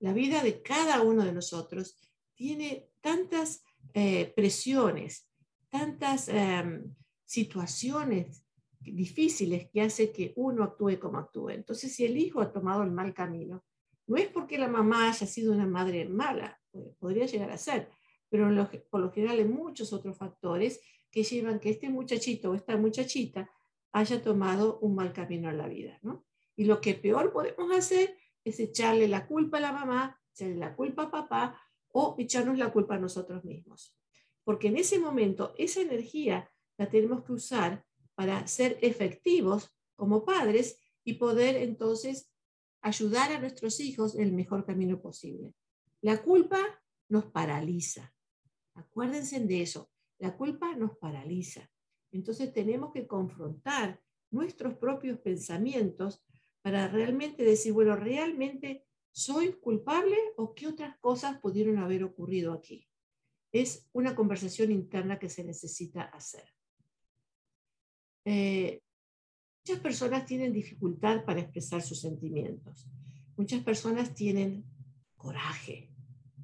[0.00, 1.96] la vida de cada uno de nosotros
[2.34, 5.30] tiene tantas eh, presiones,
[5.68, 6.92] tantas em,
[7.24, 8.42] situaciones
[8.80, 11.50] difíciles que hace que uno actúe como actúe.
[11.50, 13.64] Entonces, si el hijo ha tomado el mal camino,
[14.08, 16.60] no es porque la mamá haya sido una madre mala,
[16.98, 17.88] podría llegar a ser,
[18.28, 18.50] pero
[18.90, 20.80] por lo general hay muchos otros factores
[21.12, 23.48] que llevan que este muchachito o esta muchachita
[23.94, 25.98] haya tomado un mal camino en la vida.
[26.02, 26.26] ¿no?
[26.56, 30.74] Y lo que peor podemos hacer es echarle la culpa a la mamá, echarle la
[30.74, 31.60] culpa a papá
[31.92, 33.96] o echarnos la culpa a nosotros mismos.
[34.42, 37.84] Porque en ese momento esa energía la tenemos que usar
[38.16, 42.32] para ser efectivos como padres y poder entonces
[42.82, 45.54] ayudar a nuestros hijos en el mejor camino posible.
[46.00, 46.58] La culpa
[47.08, 48.12] nos paraliza.
[48.74, 49.88] Acuérdense de eso.
[50.18, 51.70] La culpa nos paraliza.
[52.14, 54.00] Entonces tenemos que confrontar
[54.30, 56.24] nuestros propios pensamientos
[56.62, 62.88] para realmente decir, bueno, ¿realmente soy culpable o qué otras cosas pudieron haber ocurrido aquí?
[63.50, 66.44] Es una conversación interna que se necesita hacer.
[68.24, 68.80] Eh,
[69.66, 72.88] muchas personas tienen dificultad para expresar sus sentimientos.
[73.36, 74.64] Muchas personas tienen
[75.16, 75.90] coraje,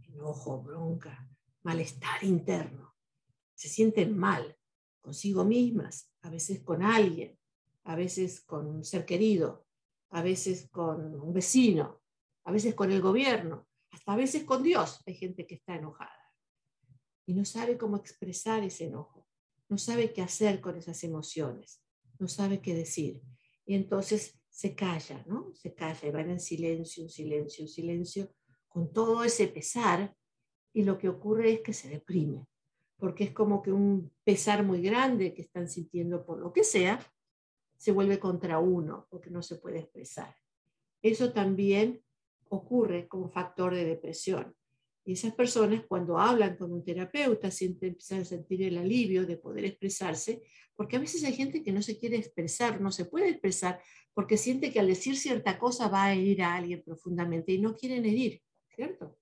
[0.02, 1.28] enojo, bronca,
[1.62, 2.96] malestar interno.
[3.54, 4.56] Se sienten mal
[5.00, 7.38] consigo mismas, a veces con alguien,
[7.84, 9.66] a veces con un ser querido,
[10.10, 12.02] a veces con un vecino,
[12.44, 15.00] a veces con el gobierno, hasta a veces con Dios.
[15.06, 16.10] Hay gente que está enojada
[17.26, 19.26] y no sabe cómo expresar ese enojo,
[19.68, 21.82] no sabe qué hacer con esas emociones,
[22.18, 23.20] no sabe qué decir.
[23.64, 25.54] Y entonces se calla, ¿no?
[25.54, 28.34] Se calla y van en silencio, en silencio, en silencio,
[28.68, 30.14] con todo ese pesar
[30.72, 32.46] y lo que ocurre es que se deprime,
[33.00, 37.00] porque es como que un pesar muy grande que están sintiendo por lo que sea,
[37.76, 40.36] se vuelve contra uno, porque no se puede expresar.
[41.02, 42.02] Eso también
[42.50, 44.54] ocurre como factor de depresión.
[45.02, 49.38] Y esas personas cuando hablan con un terapeuta sienten, empiezan a sentir el alivio de
[49.38, 50.42] poder expresarse,
[50.76, 53.80] porque a veces hay gente que no se quiere expresar, no se puede expresar,
[54.12, 57.74] porque siente que al decir cierta cosa va a herir a alguien profundamente y no
[57.74, 59.16] quieren herir, ¿cierto?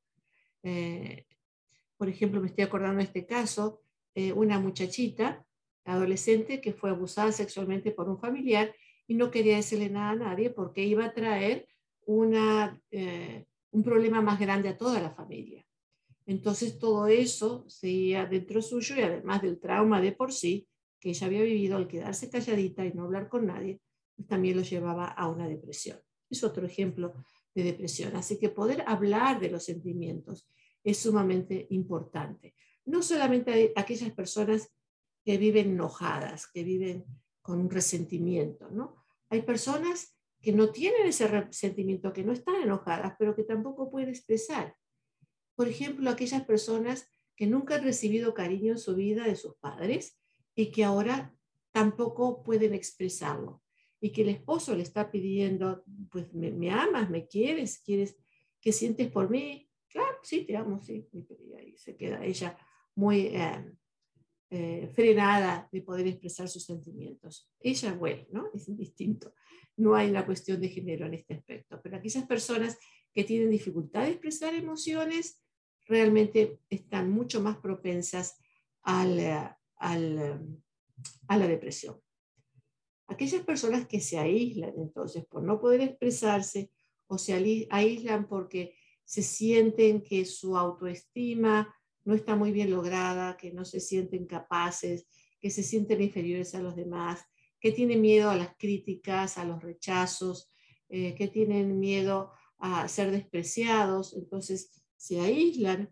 [0.64, 1.27] Eh,
[1.98, 3.82] por ejemplo, me estoy acordando de este caso,
[4.14, 5.44] eh, una muchachita
[5.84, 8.74] adolescente que fue abusada sexualmente por un familiar
[9.06, 11.66] y no quería decirle nada a nadie porque iba a traer
[12.06, 15.64] una, eh, un problema más grande a toda la familia.
[16.26, 20.68] Entonces todo eso seguía dentro suyo y además del trauma de por sí
[21.00, 23.80] que ella había vivido al quedarse calladita y no hablar con nadie,
[24.14, 25.98] pues también lo llevaba a una depresión.
[26.28, 27.14] Es otro ejemplo
[27.54, 28.14] de depresión.
[28.16, 30.46] Así que poder hablar de los sentimientos
[30.84, 32.54] es sumamente importante.
[32.84, 34.70] No solamente aquellas personas
[35.24, 37.04] que viven enojadas, que viven
[37.42, 39.04] con un resentimiento, ¿no?
[39.30, 44.08] Hay personas que no tienen ese resentimiento, que no están enojadas, pero que tampoco pueden
[44.08, 44.76] expresar.
[45.54, 50.18] Por ejemplo, aquellas personas que nunca han recibido cariño en su vida de sus padres
[50.54, 51.34] y que ahora
[51.72, 53.62] tampoco pueden expresarlo.
[54.00, 58.16] Y que el esposo le está pidiendo, pues me, amas, me quieres, quieres,
[58.60, 59.67] ¿qué sientes por mí?
[60.22, 61.08] Sí, amo, sí.
[61.12, 62.56] Y ahí se queda ella
[62.94, 63.72] muy eh,
[64.50, 67.50] eh, frenada de poder expresar sus sentimientos.
[67.60, 68.50] Ella, bueno, ¿no?
[68.54, 69.34] Es distinto.
[69.76, 72.78] No hay una cuestión de género en este aspecto, pero aquellas personas
[73.12, 75.44] que tienen dificultad de expresar emociones
[75.86, 78.38] realmente están mucho más propensas
[78.82, 82.00] al, eh, a la depresión.
[83.06, 86.70] Aquellas personas que se aíslan entonces por no poder expresarse
[87.06, 88.77] o se aíslan porque
[89.08, 95.08] se sienten que su autoestima no está muy bien lograda, que no se sienten capaces,
[95.40, 97.24] que se sienten inferiores a los demás,
[97.58, 100.52] que tienen miedo a las críticas, a los rechazos,
[100.90, 105.90] eh, que tienen miedo a ser despreciados, entonces se aíslan,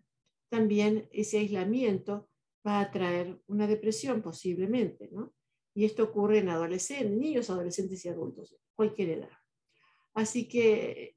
[0.49, 2.29] también ese aislamiento
[2.65, 5.33] va a traer una depresión posiblemente, ¿no?
[5.73, 9.37] Y esto ocurre en adolescentes, niños, adolescentes y adultos, cualquier edad.
[10.13, 11.16] Así que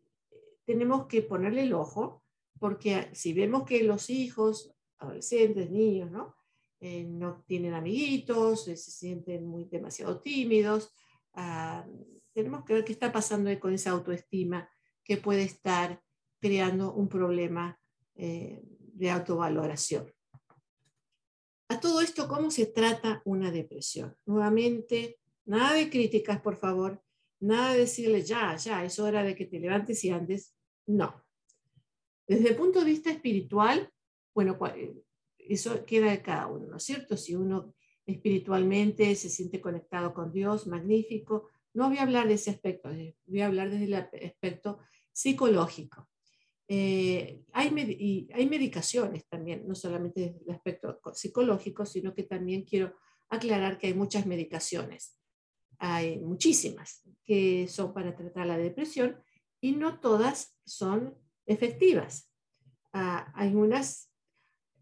[0.65, 2.23] tenemos que ponerle el ojo,
[2.59, 6.35] porque si vemos que los hijos, adolescentes, niños, ¿no?
[6.81, 7.09] Eh,
[7.47, 10.95] tienen amiguitos, se sienten muy demasiado tímidos,
[11.35, 11.87] ah,
[12.33, 14.69] tenemos que ver qué está pasando con esa autoestima
[15.05, 16.03] que puede estar
[16.41, 17.79] creando un problema
[18.15, 20.11] eh, de autovaloración.
[21.69, 24.17] A todo esto, ¿cómo se trata una depresión?
[24.27, 27.03] Nuevamente, nada de críticas, por favor,
[27.41, 30.55] nada de decirle ya, ya, es hora de que te levantes y andes.
[30.87, 31.25] No.
[32.27, 33.91] Desde el punto de vista espiritual,
[34.35, 34.95] bueno, eh,
[35.39, 37.17] eso queda de cada uno, ¿no es cierto?
[37.17, 37.75] Si uno
[38.07, 41.49] espiritualmente se siente conectado con Dios, magnífico.
[41.75, 44.79] No voy a hablar de ese aspecto, eh, voy a hablar desde el aspecto
[45.13, 46.09] psicológico.
[46.69, 52.95] Eh, hay, hay medicaciones también, no solamente desde el aspecto psicológico, sino que también quiero
[53.29, 55.20] aclarar que hay muchas medicaciones.
[55.83, 59.21] Hay muchísimas que son para tratar la depresión
[59.61, 61.17] y no todas son
[61.47, 62.31] efectivas.
[62.93, 64.13] Ah, hay unas,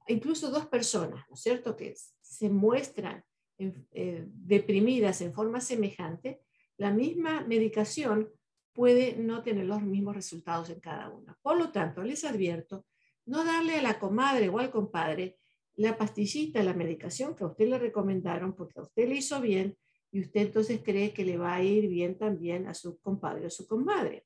[0.09, 3.25] incluso dos personas, ¿no es cierto?, que se muestran
[3.59, 6.43] eh, deprimidas en forma semejante,
[6.77, 8.31] la misma medicación
[8.73, 11.37] puede no tener los mismos resultados en cada una.
[11.43, 12.87] Por lo tanto, les advierto,
[13.27, 15.39] no darle a la comadre o al compadre
[15.75, 19.77] la pastillita, la medicación que a usted le recomendaron porque a usted le hizo bien
[20.11, 23.51] y usted entonces cree que le va a ir bien también a su compadre o
[23.51, 24.25] su comadre.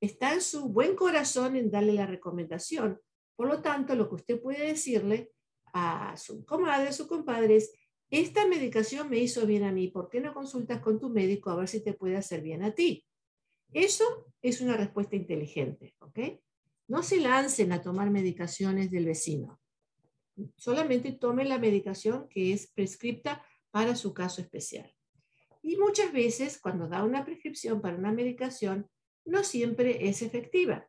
[0.00, 3.00] Está en su buen corazón en darle la recomendación.
[3.36, 5.30] Por lo tanto, lo que usted puede decirle
[5.72, 7.72] a su comadre, a su compadre es,
[8.10, 11.56] esta medicación me hizo bien a mí, ¿por qué no consultas con tu médico a
[11.56, 13.04] ver si te puede hacer bien a ti?
[13.72, 16.18] Eso es una respuesta inteligente, ¿ok?
[16.86, 19.58] No se lancen a tomar medicaciones del vecino.
[20.56, 24.94] Solamente tomen la medicación que es prescripta para su caso especial.
[25.66, 28.86] Y muchas veces, cuando da una prescripción para una medicación,
[29.24, 30.86] no siempre es efectiva.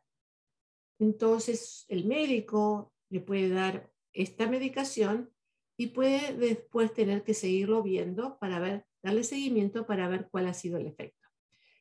[0.98, 5.30] Entonces, el médico le puede dar esta medicación
[5.78, 10.52] y puede después tener que seguirlo viendo para ver, darle seguimiento para ver cuál ha
[10.52, 11.26] sido el efecto.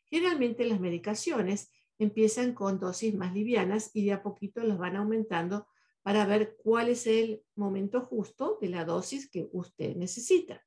[0.05, 5.67] Generalmente las medicaciones empiezan con dosis más livianas y de a poquito las van aumentando
[6.01, 10.64] para ver cuál es el momento justo de la dosis que usted necesita.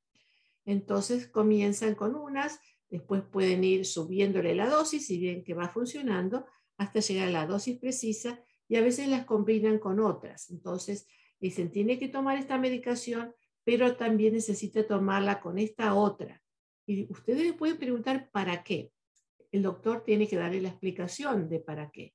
[0.68, 6.46] Entonces comienzan con unas, después pueden ir subiéndole la dosis y bien que va funcionando
[6.76, 10.50] hasta llegar a la dosis precisa y a veces las combinan con otras.
[10.50, 11.06] Entonces
[11.40, 16.42] dicen, tiene que tomar esta medicación, pero también necesita tomarla con esta otra.
[16.86, 18.92] Y ustedes pueden preguntar, ¿para qué?
[19.52, 22.14] el doctor tiene que darle la explicación de para qué.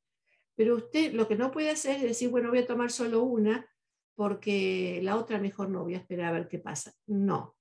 [0.56, 3.68] Pero usted lo que no puede hacer es decir, bueno, voy a tomar solo una
[4.16, 6.94] porque la otra mejor no, voy a esperar a ver qué pasa.
[7.08, 7.56] No.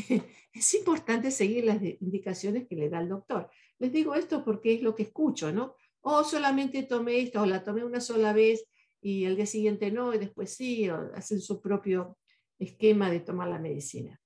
[0.52, 3.50] es importante seguir las indicaciones que le da el doctor.
[3.78, 5.76] Les digo esto porque es lo que escucho, ¿no?
[6.00, 8.64] O solamente tomé esto, o la tomé una sola vez
[9.00, 12.16] y el día siguiente no, y después sí, o hacen su propio
[12.58, 14.20] esquema de tomar la medicina.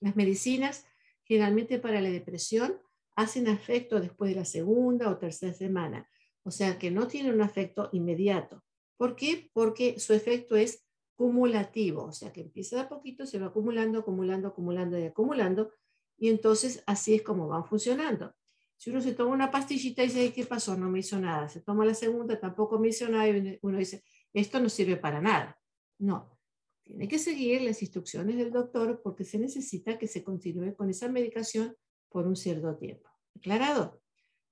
[0.00, 0.84] Las medicinas,
[1.24, 2.80] generalmente para la depresión,
[3.14, 6.08] hacen efecto después de la segunda o tercera semana.
[6.44, 8.62] O sea que no tienen un efecto inmediato.
[8.96, 9.50] ¿Por qué?
[9.52, 10.85] Porque su efecto es
[11.16, 15.72] cumulativo, o sea que empieza de a poquito, se va acumulando, acumulando, acumulando y acumulando,
[16.18, 18.34] y entonces así es como van funcionando.
[18.76, 20.76] Si uno se toma una pastillita y dice, ¿qué pasó?
[20.76, 21.48] No me hizo nada.
[21.48, 25.20] Se toma la segunda, tampoco me hizo nada, y uno dice, esto no sirve para
[25.20, 25.58] nada.
[25.98, 26.38] No,
[26.82, 31.08] tiene que seguir las instrucciones del doctor porque se necesita que se continúe con esa
[31.08, 31.74] medicación
[32.10, 33.08] por un cierto tiempo.
[33.34, 34.00] ¿Aclarado?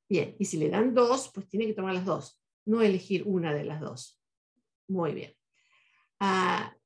[0.09, 3.55] Bien, y si le dan dos, pues tiene que tomar las dos, no elegir una
[3.55, 4.21] de las dos.
[4.89, 5.35] Muy bien.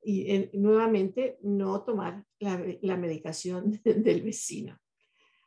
[0.01, 4.79] Y nuevamente, no tomar la, la medicación del vecino.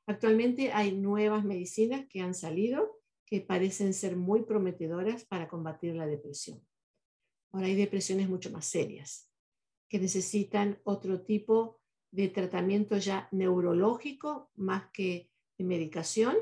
[0.07, 6.07] Actualmente hay nuevas medicinas que han salido que parecen ser muy prometedoras para combatir la
[6.07, 6.61] depresión.
[7.51, 9.33] Ahora hay depresiones mucho más serias
[9.89, 11.79] que necesitan otro tipo
[12.11, 16.35] de tratamiento ya neurológico más que de medicación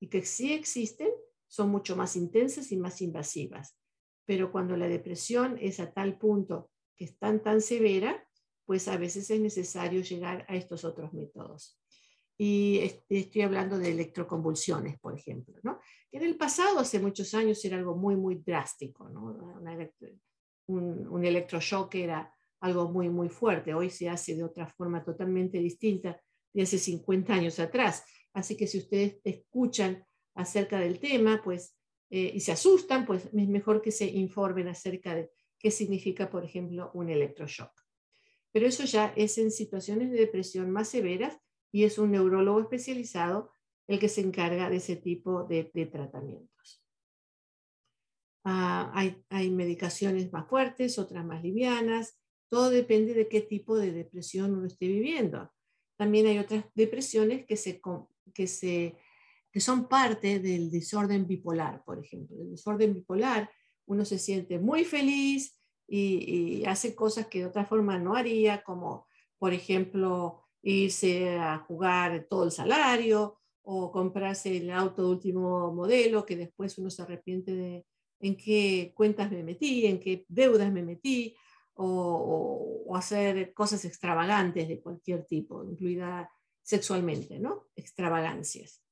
[0.00, 1.10] y que sí existen,
[1.46, 3.76] son mucho más intensas y más invasivas.
[4.24, 8.26] Pero cuando la depresión es a tal punto que es tan, tan severa,
[8.64, 11.78] pues a veces es necesario llegar a estos otros métodos.
[12.36, 15.78] Y estoy hablando de electroconvulsiones, por ejemplo, ¿no?
[16.10, 19.04] que en el pasado, hace muchos años, era algo muy, muy drástico.
[20.66, 23.74] un, un electroshock era algo muy, muy fuerte.
[23.74, 26.20] Hoy se hace de otra forma totalmente distinta
[26.52, 28.04] de hace 50 años atrás.
[28.32, 30.04] Así que si ustedes escuchan
[30.34, 31.76] acerca del tema pues,
[32.10, 35.30] eh, y se asustan, pues es mejor que se informen acerca de
[35.64, 37.72] qué significa, por ejemplo, un electroshock.
[38.52, 41.40] Pero eso ya es en situaciones de depresión más severas
[41.72, 43.50] y es un neurólogo especializado
[43.86, 46.84] el que se encarga de ese tipo de, tratamientos.
[48.44, 53.90] Ah, hay, hay, medicaciones más fuertes, otras más livianas, todo depende de qué tipo de
[53.90, 55.50] depresión uno esté viviendo.
[55.96, 57.80] También hay otras depresiones que, se,
[58.34, 58.98] que, se,
[59.50, 62.36] que son parte del desorden bipolar, por ejemplo.
[62.38, 63.50] El desorden bipolar,
[63.86, 69.06] uno se siente muy feliz y, hace cosas que de otra forma no haría, como
[69.38, 76.24] por ejemplo irse a jugar todo el salario o comprarse el auto de último modelo
[76.24, 77.86] que después uno se arrepiente de
[78.20, 81.36] en qué cuentas me metí, en qué deudas me metí,
[81.74, 86.30] o, hacer cosas extravagantes de cualquier tipo, incluida
[86.62, 87.66] sexualmente, ¿no?
[87.74, 88.82] Extravagancias.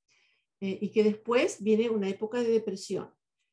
[0.61, 3.11] Eh, y que después viene una época de depresión.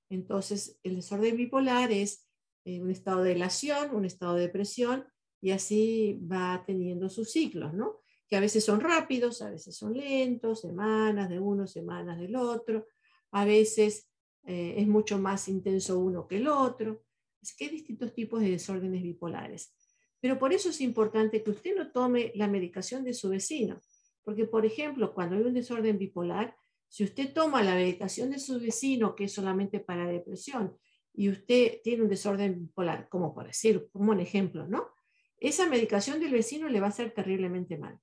[0.10, 2.28] Entonces, el desorden bipolar es
[2.66, 5.06] eh, un estado de elación, un estado de depresión,
[5.42, 8.02] y así va teniendo sus ciclos, ¿no?
[8.28, 12.88] Que a veces son rápidos, a veces son lentos, semanas de uno, semanas del otro,
[13.32, 14.10] a veces
[14.46, 17.04] eh, es mucho más intenso uno que el otro.
[17.42, 19.74] Es que hay distintos tipos de desórdenes bipolares.
[20.20, 23.82] Pero por eso es importante que usted no tome la medicación de su vecino.
[24.24, 26.56] Porque, por ejemplo, cuando hay un desorden bipolar,
[26.90, 30.76] si usted toma la medicación de su vecino, que es solamente para depresión,
[31.14, 34.90] y usted tiene un desorden bipolar, como por decir, como un ejemplo, ¿no?
[35.38, 38.00] Esa medicación del vecino le va a hacer terriblemente mal.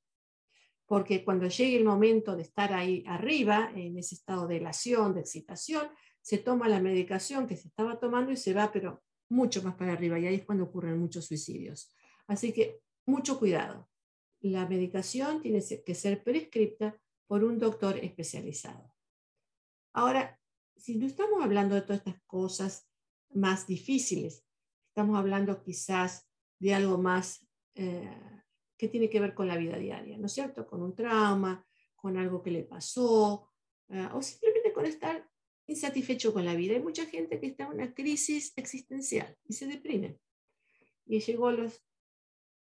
[0.86, 5.20] Porque cuando llegue el momento de estar ahí arriba, en ese estado de elación, de
[5.20, 5.88] excitación,
[6.22, 9.92] se toma la medicación que se estaba tomando y se va, pero mucho más para
[9.92, 11.92] arriba y ahí es cuando ocurren muchos suicidios.
[12.28, 13.88] Así que mucho cuidado.
[14.40, 18.92] La medicación tiene que ser prescripta por un doctor especializado.
[19.92, 20.38] Ahora,
[20.76, 22.88] si no estamos hablando de todas estas cosas
[23.30, 24.44] más difíciles,
[24.88, 28.10] estamos hablando quizás de algo más eh,
[28.76, 30.66] que tiene que ver con la vida diaria, ¿no es cierto?
[30.66, 33.50] Con un trauma, con algo que le pasó,
[33.88, 35.28] eh, o simplemente con estar
[35.66, 36.74] insatisfecho con la vida.
[36.74, 40.18] Hay mucha gente que está en una crisis existencial y se deprime.
[41.06, 41.82] Y llegó a los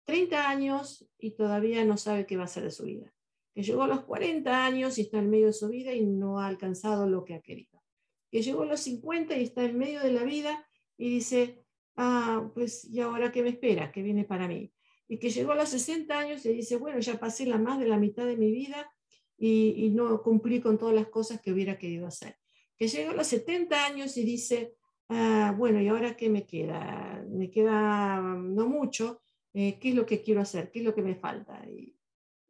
[0.05, 3.11] 30 años y todavía no sabe qué va a hacer de su vida.
[3.55, 6.39] Que llegó a los 40 años y está en medio de su vida y no
[6.39, 7.81] ha alcanzado lo que ha querido.
[8.29, 11.63] Que llegó a los 50 y está en medio de la vida y dice,
[11.95, 13.91] ah, pues ¿y ahora qué me espera?
[13.91, 14.71] ¿Qué viene para mí?
[15.07, 17.87] Y que llegó a los 60 años y dice, bueno, ya pasé la más de
[17.87, 18.91] la mitad de mi vida
[19.37, 22.37] y, y no cumplí con todas las cosas que hubiera querido hacer
[22.77, 24.75] que llega a los 70 años y dice,
[25.09, 27.23] ah, bueno, ¿y ahora qué me queda?
[27.29, 29.21] Me queda no mucho,
[29.53, 30.71] eh, ¿qué es lo que quiero hacer?
[30.71, 31.65] ¿Qué es lo que me falta?
[31.67, 31.95] Y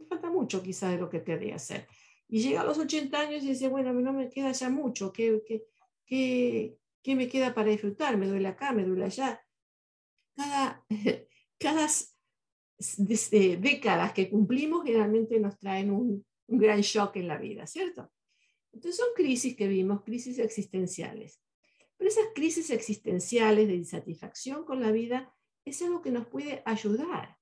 [0.05, 1.87] falta mucho quizás de lo que querría hacer.
[2.27, 5.41] Y llega a los 80 años y dice, bueno, no me queda ya mucho, ¿qué,
[5.45, 5.63] qué,
[6.05, 8.17] qué, qué me queda para disfrutar?
[8.17, 9.41] Me duele acá, me duele allá.
[10.35, 10.85] Cada,
[11.59, 11.87] cada
[13.31, 18.11] eh, décadas que cumplimos generalmente nos traen un, un gran shock en la vida, ¿cierto?
[18.73, 21.41] Entonces son crisis que vimos, crisis existenciales.
[21.97, 27.37] Pero esas crisis existenciales de insatisfacción con la vida es algo que nos puede ayudar,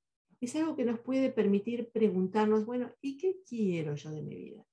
[0.46, 4.66] es algo que nos puede permitir preguntarnos, bueno, ¿y qué quiero yo de mi vida?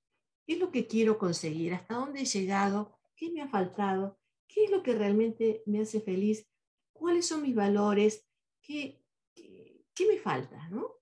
[0.46, 1.74] ¿Qué es lo que quiero conseguir?
[1.74, 2.98] ¿Hasta dónde he llegado?
[3.14, 4.18] ¿Qué me ha faltado?
[4.48, 6.48] ¿Qué es lo que realmente me hace feliz?
[6.92, 8.26] ¿Cuáles son mis valores?
[8.60, 9.00] ¿Qué,
[9.34, 10.68] qué, me falta?
[10.70, 10.94] ¿no?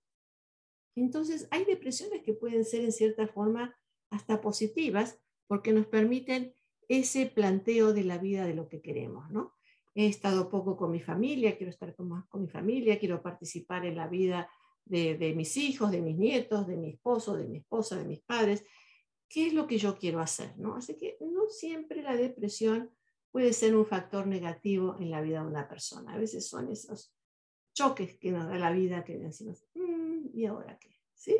[0.95, 3.75] Entonces, hay depresiones que pueden ser en cierta forma
[4.11, 6.53] hasta positivas, porque nos permiten
[6.87, 9.53] ese planteo de la vida de lo que queremos, ¿no?
[9.95, 13.95] He estado poco con mi familia, quiero estar más con mi familia, quiero participar en
[13.95, 14.49] la vida
[14.85, 18.65] de, mis hijos, de mis nietos, de mi esposo, de mi esposa, de mis padres.
[19.27, 20.57] ¿Qué es lo que yo quiero hacer?
[20.57, 20.75] ¿no?
[20.75, 22.91] Así que no siempre la depresión
[23.31, 26.13] puede ser un factor negativo en la vida de una persona.
[26.13, 27.13] A veces son esos
[27.73, 30.89] choques que nos da la vida que decimos, mm, ¿y ahora qué?
[31.13, 31.37] ¿Sí?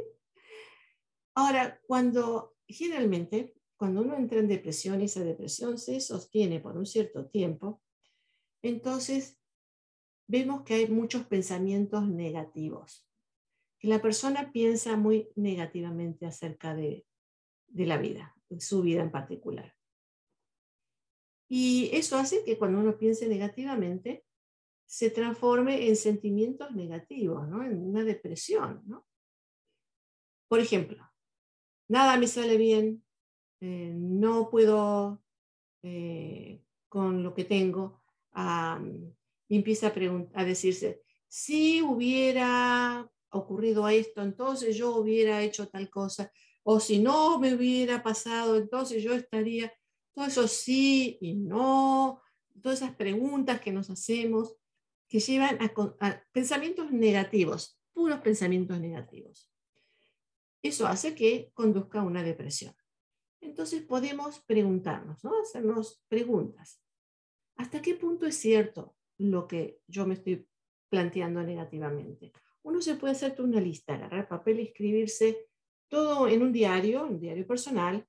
[1.33, 6.85] Ahora, cuando generalmente cuando uno entra en depresión y esa depresión se sostiene por un
[6.85, 7.81] cierto tiempo,
[8.61, 9.39] entonces
[10.27, 13.09] vemos que hay muchos pensamientos negativos,
[13.80, 17.05] que la persona piensa muy negativamente acerca de,
[17.67, 19.73] de la vida, de su vida en particular.
[21.47, 24.23] Y eso hace que cuando uno piense negativamente,
[24.86, 27.63] se transforme en sentimientos negativos, ¿no?
[27.63, 28.84] en una depresión.
[28.86, 29.07] ¿no?
[30.47, 31.09] Por ejemplo,
[31.88, 33.03] nada me sale bien,
[33.61, 35.23] eh, no puedo
[35.84, 38.01] eh, con lo que tengo,
[39.47, 39.93] y empieza a,
[40.34, 46.32] a decirse, si hubiera ocurrido esto, entonces yo hubiera hecho tal cosa,
[46.63, 49.73] o si no me hubiera pasado, entonces yo estaría,
[50.13, 52.21] todo eso sí y no,
[52.61, 54.55] todas esas preguntas que nos hacemos
[55.07, 59.51] que llevan a pensamientos negativos, puros pensamientos negativos.
[60.61, 62.75] Eso hace que conduzca a una depresión.
[63.41, 65.32] Entonces podemos preguntarnos, ¿no?
[65.41, 66.84] hacernos preguntas.
[67.55, 70.47] ¿Hasta qué punto es cierto lo que yo me estoy
[70.89, 72.32] planteando negativamente?
[72.64, 75.47] Uno se puede hacer una lista, agarrar papel y escribirse
[75.88, 78.05] todo en un diario, un diario personal,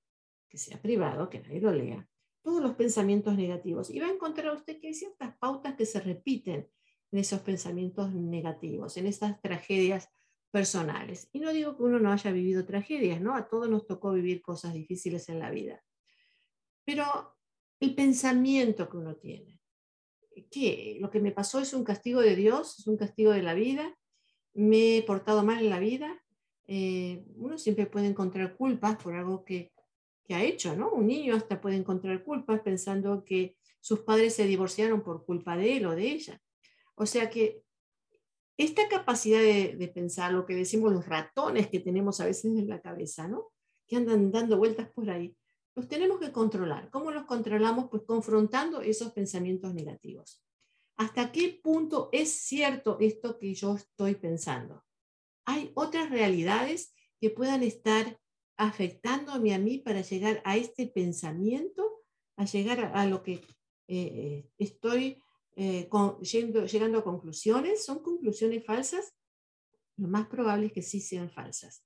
[0.48, 2.08] que sea privado, que nadie lo lea,
[2.42, 3.90] todos los pensamientos negativos.
[3.90, 6.68] Y va a encontrar usted que hay ciertas pautas que se repiten
[7.12, 10.08] en esos pensamientos negativos, en esas tragedias
[10.50, 11.28] personales.
[11.32, 13.34] Y no digo que uno no haya vivido tragedias, ¿no?
[13.34, 15.82] A todos nos tocó vivir cosas difíciles en la vida.
[16.84, 17.36] Pero
[17.78, 19.60] el pensamiento que uno tiene,
[20.50, 23.54] que lo que me pasó es un castigo de Dios, es un castigo de la
[23.54, 23.96] vida,
[24.54, 26.22] me he portado mal en la vida,
[26.66, 29.72] eh, uno siempre puede encontrar culpas por algo que,
[30.24, 30.90] que ha hecho, ¿no?
[30.90, 35.76] Un niño hasta puede encontrar culpas pensando que sus padres se divorciaron por culpa de
[35.76, 36.40] él o de ella.
[36.94, 37.62] O sea que
[38.56, 42.80] esta capacidad de, pensar, lo que decimos los ratones que tenemos a veces en la
[42.80, 43.52] cabeza, ¿no?
[43.86, 45.34] Que andan dando vueltas por ahí,
[45.74, 46.90] los tenemos que controlar.
[46.90, 47.88] ¿Cómo los controlamos?
[47.90, 50.44] Pues confrontando esos pensamientos negativos.
[51.00, 54.84] ¿Hasta qué punto es cierto esto que yo estoy pensando?
[55.46, 58.20] Hay otras realidades que puedan estar
[58.58, 62.02] afectándome a mí para llegar a este pensamiento,
[62.36, 63.40] a llegar a, lo que
[63.88, 65.22] eh, estoy
[65.56, 65.88] eh,
[66.70, 69.14] llegando a conclusiones, ¿son conclusiones falsas?
[69.96, 71.82] Lo más probable es que sí sean falsas,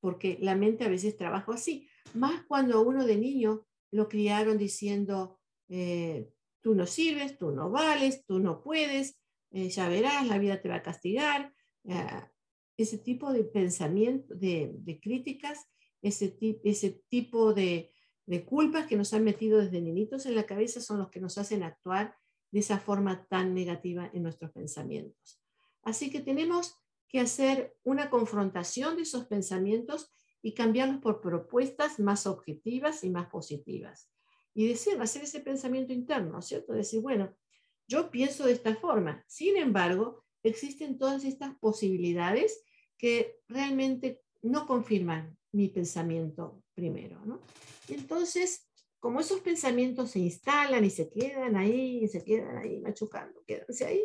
[0.00, 4.58] porque la mente a veces trabaja así, más cuando a uno de niño lo criaron
[4.58, 5.40] diciendo,
[5.70, 6.30] eh,
[6.62, 9.18] tú no sirves, tú no vales, tú no puedes,
[9.50, 11.54] eh, ya verás, la vida te va a castigar.
[12.76, 15.66] ese tipo de pensamiento, de, críticas,
[16.02, 17.92] ese, ese tipo de,
[18.26, 21.36] de culpas que nos han metido desde niñitos en la cabeza son los que nos
[21.36, 22.16] hacen actuar
[22.50, 25.42] de esa forma tan negativa en nuestros pensamientos.
[25.82, 26.76] Así que tenemos
[27.08, 33.28] que hacer una confrontación de esos pensamientos y cambiarlos por propuestas más objetivas y más
[33.28, 34.10] positivas.
[34.54, 36.72] Y decir, hacer ese pensamiento interno, ¿cierto?
[36.72, 37.34] Decir, bueno,
[37.86, 39.24] yo pienso de esta forma.
[39.26, 42.62] Sin embargo, existen todas estas posibilidades
[42.96, 47.40] que realmente no confirman mi pensamiento primero, ¿no?
[47.88, 48.70] Entonces,
[49.00, 54.04] como esos pensamientos se instalan y se quedan ahí, se quedan ahí machucando, quédense ahí,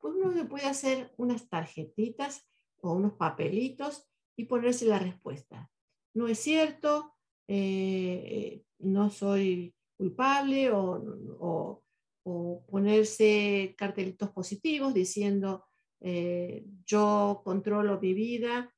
[0.00, 2.46] pues uno se puede hacer unas tarjetitas
[2.80, 5.70] o unos papelitos y ponerse la respuesta.
[6.14, 7.14] No es cierto,
[7.48, 11.82] eh, no soy culpable o,
[12.68, 15.64] ponerse cartelitos positivos diciendo
[16.00, 18.74] eh, yo controlo mi vida,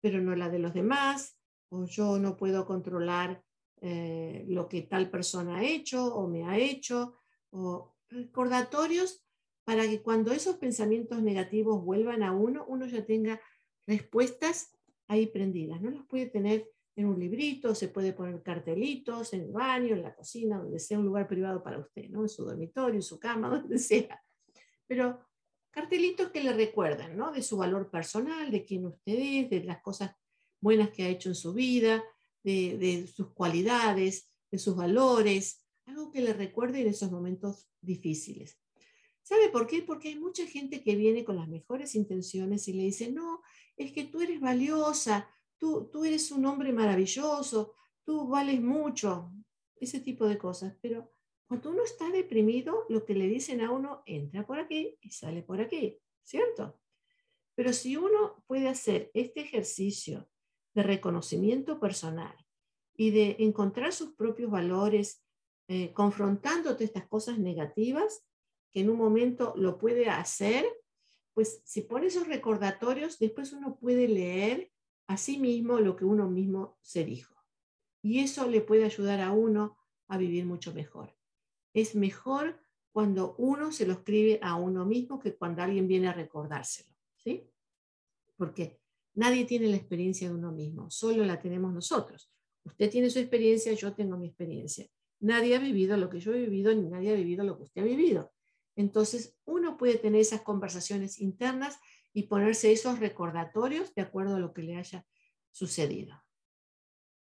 [0.00, 1.38] pero no la de los demás,
[1.68, 3.42] o yo no puedo controlar
[3.82, 7.18] eh, lo que tal persona ha hecho o me ha hecho,
[7.50, 9.26] o recordatorios
[9.64, 13.40] para que cuando esos pensamientos negativos vuelvan a uno, uno ya tenga
[13.86, 14.76] respuestas
[15.08, 15.80] ahí prendidas.
[15.80, 20.02] No los puede tener en un librito, se puede poner cartelitos en el baño, en
[20.02, 22.22] la cocina, donde sea un lugar privado para usted, ¿no?
[22.22, 24.22] en su dormitorio, en su cama, donde sea.
[24.86, 25.20] Pero
[25.70, 27.32] cartelitos que le recuerden ¿no?
[27.32, 30.12] de su valor personal, de quién usted es, de las cosas
[30.58, 32.02] buenas que ha hecho en su vida,
[32.42, 38.58] de, sus cualidades, de sus valores, algo que le recuerde en esos momentos difíciles.
[39.22, 39.82] ¿Sabe por qué?
[39.82, 43.42] Porque hay mucha gente que viene con las mejores intenciones y le dice, no,
[43.76, 45.28] es que tú eres valiosa,
[45.58, 49.32] tú, tú eres un hombre maravilloso, tú vales mucho,
[49.80, 50.76] ese tipo de cosas.
[50.80, 51.10] Pero
[51.46, 55.42] cuando uno está deprimido, lo que le dicen a uno entra por aquí y sale
[55.42, 56.80] por aquí, ¿cierto?
[57.54, 60.28] Pero si uno puede hacer este ejercicio
[60.74, 62.36] de reconocimiento personal
[62.94, 65.22] y de encontrar sus propios valores,
[65.68, 68.24] eh, confrontando todas estas cosas negativas,
[68.72, 70.66] que en un momento lo puede hacer,
[71.32, 74.70] pues si pone esos recordatorios, después uno puede leer
[75.06, 77.34] a sí mismo lo que uno mismo se dijo.
[78.02, 79.76] Y eso le puede ayudar a uno
[80.08, 81.16] a vivir mucho mejor.
[81.72, 82.58] Es mejor
[82.92, 87.50] cuando uno se lo escribe a uno mismo que cuando alguien viene a recordárselo, ¿sí?
[88.36, 88.80] Porque
[89.16, 92.30] Nadie tiene la experiencia de uno mismo, solo la tenemos nosotros.
[92.64, 94.86] Usted tiene su experiencia, yo tengo mi experiencia.
[95.20, 97.80] Nadie ha vivido lo que yo he vivido, ni nadie ha vivido lo que usted
[97.80, 98.30] ha vivido.
[98.76, 101.78] Entonces, uno puede tener esas conversaciones internas
[102.16, 105.06] y ponerse esos recordatorios de acuerdo a lo que le haya
[105.50, 106.24] sucedido.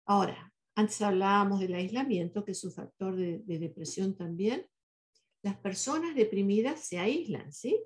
[0.07, 4.70] Ahora, antes hablábamos del aislamiento, que es un factor de, de depresión también.
[5.43, 7.83] Las personas deprimidas se aíslan, ¿sí?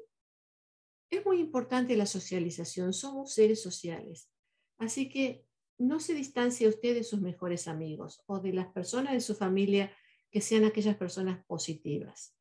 [1.09, 4.31] Es muy importante la socialización, somos seres sociales.
[4.77, 5.47] Así que
[5.79, 9.97] no se distancie usted de sus mejores amigos o de las personas de su familia
[10.31, 12.37] que sean aquellas personas positivas.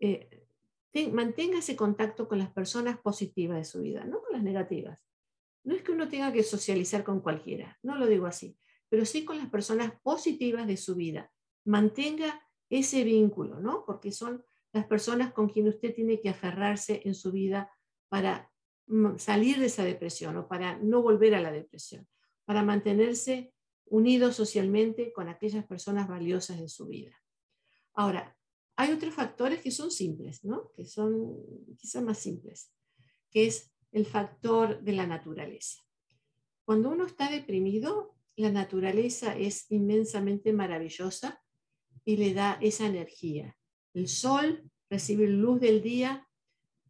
[0.00, 0.43] Eh,
[1.12, 4.98] mantenga ese contacto con las personas positivas de su vida, no con las negativas.
[5.64, 8.56] No es que uno tenga que socializar con cualquiera, no lo digo así,
[8.88, 11.32] pero sí con las personas positivas de su vida.
[11.64, 13.84] Mantenga ese vínculo, ¿no?
[13.84, 17.72] Porque son las personas con quien usted tiene que aferrarse en su vida
[18.08, 18.50] para
[18.86, 22.06] mm, salir de esa depresión o para no volver a la depresión,
[22.44, 23.52] para mantenerse
[23.86, 27.20] unido socialmente con aquellas personas valiosas en su vida.
[27.94, 28.33] Ahora,
[28.76, 30.72] hay otros factores que son simples, ¿no?
[30.72, 31.36] que son
[31.76, 32.72] quizás más simples,
[33.30, 35.82] que es el factor de la naturaleza.
[36.64, 41.42] Cuando uno está deprimido, la naturaleza es inmensamente maravillosa
[42.04, 43.56] y le da esa energía,
[43.94, 46.28] el sol, recibe luz del día.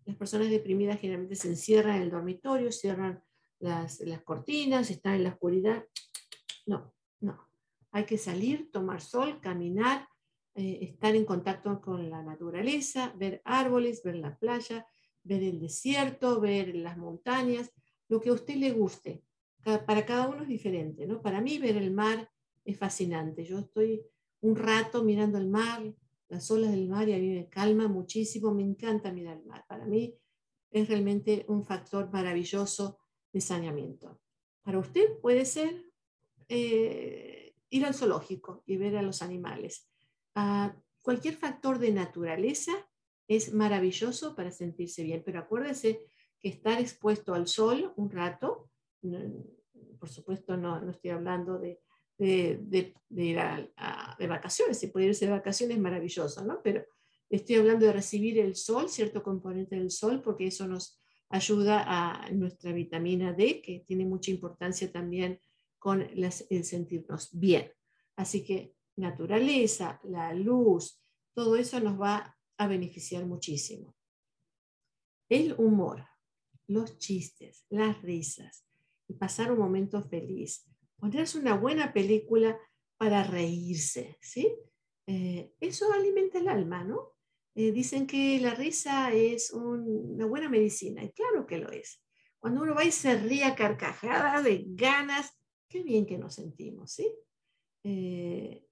[0.04, 3.22] Las personas deprimidas generalmente se encierran en el dormitorio, cierran
[3.58, 5.84] las, cortinas, están en la oscuridad.
[6.66, 7.48] No, no.
[7.92, 10.08] Hay que salir, tomar sol, caminar,
[10.54, 14.86] eh, estar en contacto con la naturaleza, ver árboles, ver la playa,
[15.22, 17.72] ver el desierto, ver las montañas,
[18.08, 19.24] lo que a usted le guste.
[19.64, 21.22] Para cada uno es diferente, ¿no?
[21.22, 22.30] Para mí ver el mar
[22.64, 23.44] es fascinante.
[23.44, 24.04] Yo estoy
[24.42, 25.82] un rato mirando el mar,
[26.28, 29.64] las olas del mar y a mí me calma muchísimo, me encanta mirar el mar.
[29.66, 30.14] Para mí
[30.70, 32.98] es realmente un factor maravilloso
[33.32, 34.20] de saneamiento.
[34.62, 35.90] Para usted puede ser
[36.48, 39.88] eh, ir al zoológico y ver a los animales.
[40.34, 42.72] Ah, cualquier factor de naturaleza
[43.28, 46.04] es maravilloso para sentirse bien, pero acuérdese
[46.40, 48.70] que estar expuesto al sol un rato,
[49.98, 51.80] por supuesto no, no estoy hablando de
[52.18, 56.60] de, ir a, de vacaciones, si puede irse de vacaciones maravilloso, ¿no?
[56.62, 56.84] Pero
[57.28, 62.30] estoy hablando de recibir el sol, cierto componente del sol, porque eso nos ayuda a
[62.30, 65.40] nuestra vitamina D, que tiene mucha importancia también
[65.78, 67.70] con el sentirnos bien.
[68.16, 71.00] Así que naturaleza, la luz,
[71.34, 73.94] todo eso nos va a beneficiar muchísimo.
[75.28, 76.06] El humor,
[76.66, 78.66] los chistes, las risas,
[79.18, 80.64] pasar un momento feliz,
[80.96, 82.58] ponerse una buena película
[82.96, 84.54] para reírse, ¿sí?
[85.06, 87.12] Eh, eso alimenta el alma, ¿no?
[87.54, 92.02] Eh, dicen que la risa es una buena medicina, y claro que lo es.
[92.38, 95.32] Cuando uno va y se ríe a carcajadas de ganas,
[95.68, 97.10] qué bien que nos sentimos, ¿sí?
[97.84, 98.66] Eh,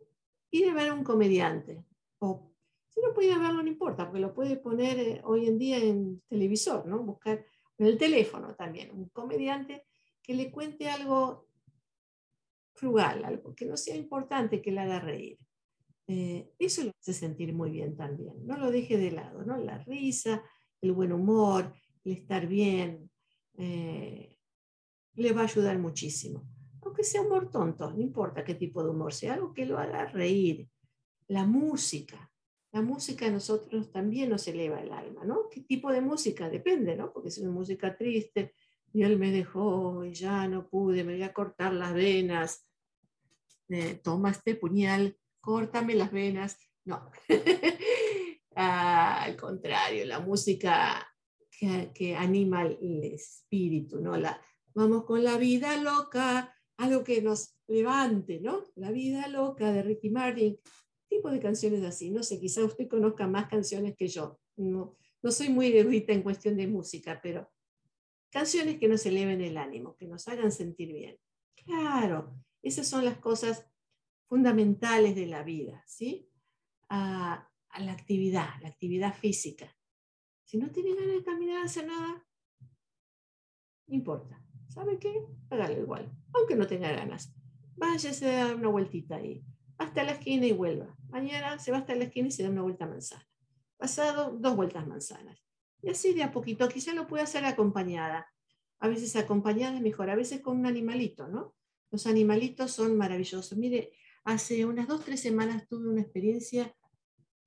[0.52, 1.84] ir a ver a un comediante,
[2.18, 2.52] o
[2.88, 6.86] si no puede verlo, no importa, porque lo puede poner hoy en día en televisor,
[6.86, 7.02] ¿no?
[7.02, 7.44] Buscar
[7.78, 9.86] en el teléfono también, un comediante
[10.22, 11.48] que le cuente algo
[12.74, 15.38] frugal, algo que no sea importante que le haga reír.
[16.06, 18.46] Eh, eso lo hace sentir muy bien también.
[18.46, 19.56] No lo deje de lado, ¿no?
[19.56, 20.42] La risa,
[20.80, 21.72] el buen humor,
[22.04, 23.10] el estar bien,
[23.56, 24.36] eh,
[25.14, 26.44] le va a ayudar muchísimo.
[26.92, 30.04] Aunque sea humor tonto, no importa qué tipo de humor sea, algo que lo haga
[30.04, 30.68] reír.
[31.28, 32.30] La música.
[32.70, 35.48] La música a nosotros también nos eleva el alma, ¿no?
[35.50, 36.50] ¿Qué tipo de música?
[36.50, 37.10] Depende, ¿no?
[37.10, 38.54] Porque si es una música triste,
[38.92, 42.68] y él me dejó y ya no pude, me voy a cortar las venas.
[43.70, 46.58] Eh, toma este puñal, córtame las venas.
[46.84, 47.10] No,
[48.54, 51.08] ah, al contrario, la música
[51.48, 54.14] que, anima el espíritu, ¿no?
[54.18, 54.38] La,
[54.74, 58.64] vamos con la vida loca, algo que nos levante, ¿no?
[58.74, 60.58] La vida loca de Ricky Martin,
[61.08, 62.10] tipo de canciones así.
[62.10, 64.38] No sé, quizá usted conozca más canciones que yo.
[64.56, 67.50] No, no soy muy erudita en cuestión de música, pero
[68.32, 71.18] Canciones que nos eleven el ánimo, que nos hagan sentir bien.
[71.54, 73.70] Claro, esas son las cosas
[74.26, 76.30] fundamentales de la vida, ¿sí?
[76.88, 77.46] A,
[77.78, 79.70] la actividad, la actividad física.
[80.44, 82.26] Si no tiene ganas de caminar, hacer nada,
[83.88, 84.42] importa.
[84.68, 85.26] ¿Sabe qué?
[85.50, 87.34] Hágalo igual, aunque no tenga ganas.
[87.76, 89.44] Váyase a dar una vueltita ahí.
[89.78, 90.96] Hasta la esquina y vuelva.
[91.08, 93.26] Mañana se va hasta la esquina y se da una vuelta manzana.
[93.76, 95.42] Pasado, dos vueltas manzanas.
[95.82, 98.26] Y así de a poquito, quizá lo puede hacer acompañada.
[98.78, 101.54] A veces acompañada es mejor, a veces con un animalito, ¿no?
[101.90, 103.58] Los animalitos son maravillosos.
[103.58, 103.92] Mire,
[104.24, 106.74] hace unas dos, tres semanas tuve una experiencia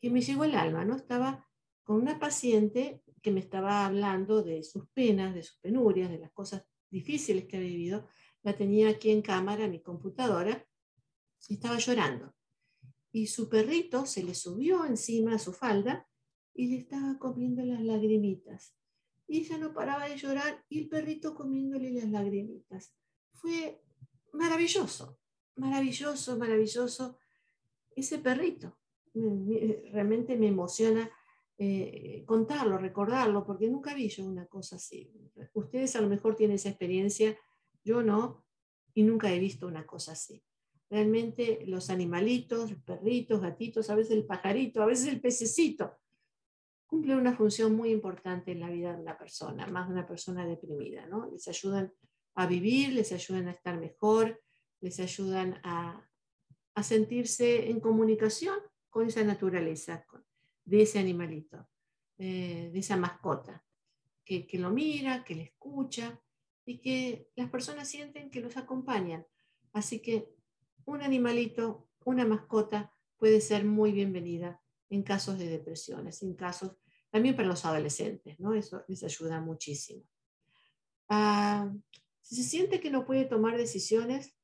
[0.02, 0.96] que me llegó al alma, ¿no?
[0.96, 1.48] Estaba
[1.84, 6.32] con una paciente que me estaba hablando de sus penas, de sus penurias, de las
[6.32, 8.08] cosas difíciles que ha vivido.
[8.46, 10.68] La tenía aquí en cámara, mi computadora,
[11.50, 12.32] y estaba llorando.
[13.12, 16.08] Y su perrito se le subió encima a su falda
[16.54, 18.76] y le estaba comiendo las lagrimitas.
[19.28, 22.94] Y ella no paraba de llorar y el perrito comiéndole las lagrimitas.
[23.34, 23.82] Fue
[24.32, 25.18] maravilloso,
[25.56, 27.18] maravilloso, maravilloso
[27.96, 28.78] ese perrito.
[29.92, 31.10] Realmente me emociona
[31.58, 35.12] eh, contarlo, recordarlo, porque nunca vi yo una cosa así.
[35.54, 37.36] Ustedes a lo mejor tienen esa experiencia,
[37.86, 38.44] yo no,
[38.94, 40.44] y nunca he visto una cosa así.
[40.90, 45.98] Realmente los animalitos, perritos, gatitos, a veces el pajarito, a veces el pececito,
[46.86, 50.46] cumplen una función muy importante en la vida de una persona, más de una persona
[50.46, 51.30] deprimida, ¿no?
[51.32, 51.94] Les ayudan
[52.36, 54.42] a vivir, les ayudan a estar mejor,
[54.82, 56.08] les ayudan a,
[56.76, 58.58] a sentirse en comunicación
[58.90, 60.06] con esa naturaleza,
[60.64, 61.68] de ese animalito,
[62.18, 63.64] eh, de esa mascota,
[64.24, 66.20] que, que lo mira, que le escucha
[66.66, 69.26] y que las personas sienten que los acompañan.
[69.74, 70.34] Así que
[70.86, 76.78] un animalito, una mascota puede ser muy bienvenida en casos de depresiones, en casos
[77.10, 78.54] también para los adolescentes, ¿no?
[78.54, 80.04] Eso les ayuda muchísimo.
[81.08, 81.72] Ah,
[82.22, 84.36] si se siente que no puede tomar decisiones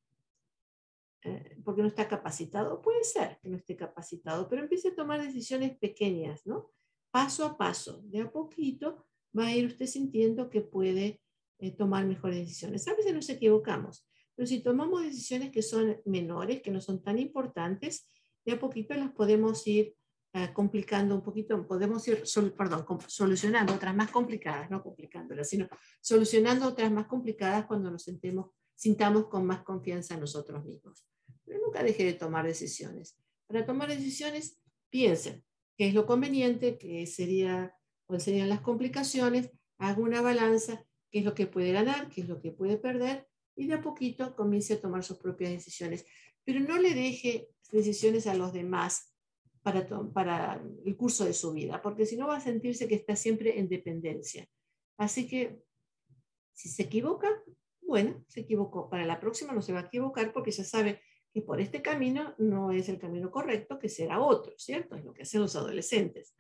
[1.23, 5.21] eh, porque no está capacitado, puede ser que no esté capacitado, pero empiece a tomar
[5.21, 6.71] decisiones pequeñas, ¿no?
[7.11, 9.05] Paso a paso, de a poquito
[9.37, 11.21] va a ir usted sintiendo que puede
[11.61, 12.87] eh, tomar mejores decisiones.
[12.87, 17.19] A veces nos equivocamos, pero si tomamos decisiones que son menores, que no son tan
[17.19, 18.09] importantes,
[18.43, 19.95] de a poquito las podemos ir
[20.33, 25.69] uh, complicando un poquito, podemos ir, sol, perdón, solucionando otras más complicadas, no complicándolas, sino
[26.01, 31.05] solucionando otras más complicadas cuando nos sentemos, sintamos con más confianza en nosotros mismos.
[31.45, 33.15] Pero nunca deje de tomar decisiones.
[33.45, 34.59] Para tomar decisiones,
[34.89, 35.43] piensen
[35.77, 37.75] qué es lo conveniente, qué sería,
[38.07, 42.29] cuáles serían las complicaciones, haga una balanza, qué es lo que puede ganar, qué es
[42.29, 46.05] lo que puede perder, y de a poquito comience a tomar sus propias decisiones.
[46.43, 49.13] Pero no le deje decisiones a los demás
[49.61, 53.15] para, para el curso de su vida, porque si no va a sentirse que está
[53.15, 54.47] siempre en dependencia.
[54.97, 55.61] Así que
[56.53, 57.29] si se equivoca,
[57.81, 58.89] bueno, se equivocó.
[58.89, 61.01] Para la próxima no se va a equivocar porque ya sabe
[61.33, 64.95] que por este camino no es el camino correcto, que será otro, ¿cierto?
[64.95, 66.35] Es lo que hacen los adolescentes.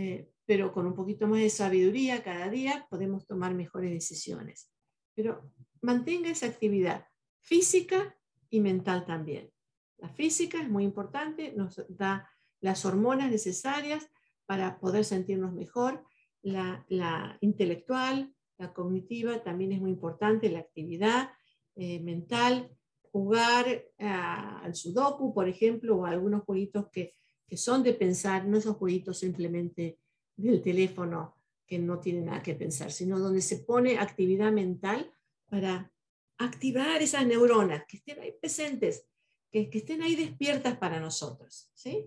[0.00, 4.70] Eh, pero con un poquito más de sabiduría cada día podemos tomar mejores decisiones.
[5.12, 7.08] Pero mantenga esa actividad
[7.40, 8.16] física
[8.48, 9.50] y mental también.
[9.96, 12.30] La física es muy importante, nos da
[12.60, 14.08] las hormonas necesarias
[14.46, 16.04] para poder sentirnos mejor.
[16.42, 21.30] La, intelectual, la cognitiva también es muy importante, la actividad
[21.74, 22.70] eh, mental,
[23.10, 27.14] jugar ah, al sudoku, por ejemplo, o algunos jueguitos que,
[27.48, 29.98] que son de pensar, no esos jueguitos simplemente
[30.36, 31.34] del teléfono
[31.66, 35.10] que no tienen nada que pensar, sino donde se pone actividad mental
[35.48, 35.92] para
[36.38, 39.06] activar esas neuronas, que estén ahí presentes,
[39.50, 41.70] que, que estén ahí despiertas para nosotros.
[41.74, 42.06] ¿sí?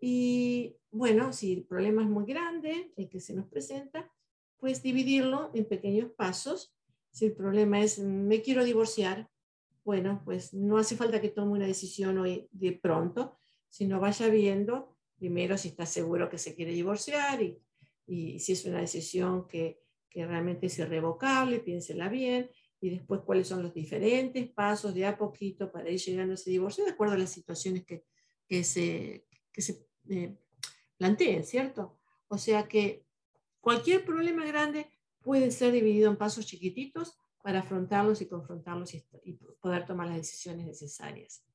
[0.00, 4.10] Y bueno, si el problema es muy grande, el que se nos presenta,
[4.58, 6.74] pues dividirlo en pequeños pasos.
[7.10, 9.30] Si el problema es, me quiero divorciar,
[9.84, 13.38] bueno, pues no hace falta que tome una decisión hoy de pronto,
[13.68, 17.58] sino vaya viendo primero si está seguro que se quiere divorciar y,
[18.38, 19.82] si es una decisión que,
[20.14, 22.50] realmente es irrevocable, piénsela bien,
[22.80, 26.50] y después cuáles son los diferentes pasos de a poquito para ir llegando a ese
[26.50, 30.36] divorcio, de acuerdo a las situaciones que, se, que se eh,
[30.96, 32.00] planteen, ¿cierto?
[32.26, 33.04] O sea que
[33.60, 34.90] cualquier problema grande
[35.20, 40.66] puede ser dividido en pasos chiquititos para afrontarlos y confrontarlos y poder tomar las decisiones
[40.66, 41.47] necesarias.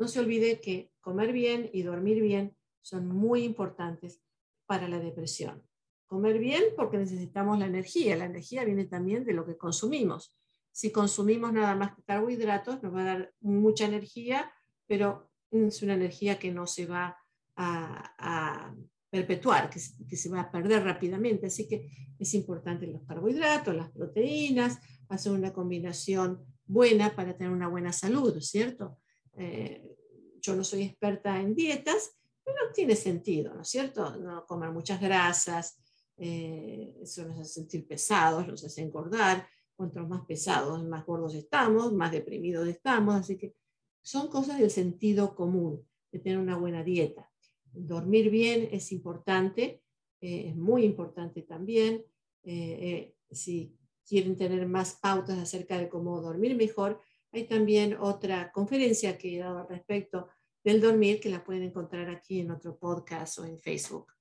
[0.00, 4.22] No se olvide que comer bien y dormir bien son muy importantes
[4.64, 5.62] para la depresión.
[6.06, 8.16] Comer bien porque necesitamos la energía.
[8.16, 10.34] La energía viene también de lo que consumimos.
[10.72, 14.50] Si consumimos nada más que carbohidratos, nos va a dar mucha energía,
[14.86, 17.18] pero es una energía que no se va
[17.56, 18.74] a,
[19.10, 21.48] perpetuar, que, que, se va a perder rápidamente.
[21.48, 24.78] Así que es importante los carbohidratos, las proteínas,
[25.10, 28.99] hacer una combinación buena para tener una buena salud, ¿cierto?
[29.36, 29.96] Eh,
[30.40, 34.16] yo no soy experta en dietas, pero tiene sentido, ¿no es cierto?
[34.16, 35.78] No comer muchas grasas,
[36.16, 41.92] eh, eso nos hace sentir pesados, nos hace engordar, cuanto más pesados, más gordos estamos,
[41.92, 43.54] más deprimidos estamos, así que
[44.02, 47.30] son cosas del sentido común, de tener una buena dieta.
[47.72, 49.82] Dormir bien es importante,
[50.20, 52.04] eh, es muy importante también.
[52.42, 53.76] Eh, eh, si
[54.06, 57.00] quieren tener más pautas acerca de cómo dormir mejor,
[57.32, 60.28] hay también otra conferencia que he dado al respecto
[60.64, 64.12] del dormir que la pueden encontrar aquí en otro podcast o en Facebook.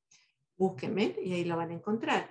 [0.57, 2.29] Búsquenme y ahí la van a encontrar.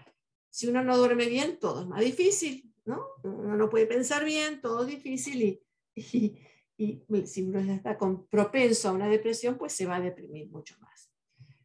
[0.51, 2.73] Si uno no duerme bien, todo es más difícil.
[2.85, 3.03] ¿no?
[3.23, 5.61] Uno no puede pensar bien, todo es difícil
[5.95, 7.99] y, si uno está
[8.31, 11.13] propenso a una depresión, pues se va a deprimir mucho más.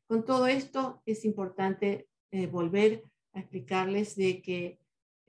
[0.08, 3.04] Con todo esto es importante eh, volver
[3.34, 4.80] a explicarles de que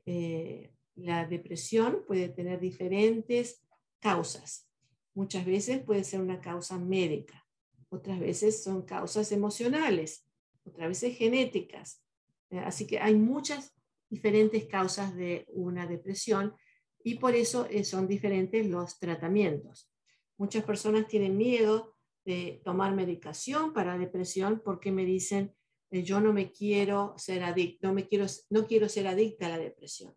[0.07, 3.63] eh, la depresión puede tener diferentes
[4.05, 4.68] causas.
[5.14, 7.42] Muchas veces puede ser una causa médica,
[7.88, 10.28] otras veces son causas emocionales,
[10.64, 12.05] otras veces genéticas.
[12.50, 13.74] Eh, así que hay muchas
[14.11, 16.55] diferentes causas de una depresión
[17.02, 19.90] y por eso son diferentes los tratamientos.
[20.36, 21.96] Muchas personas tienen miedo
[22.26, 25.55] de tomar medicación para depresión porque me dicen,
[25.90, 29.50] eh, yo no me quiero ser adicto, no, me quiero, no quiero ser adicta a
[29.50, 30.14] la depresión.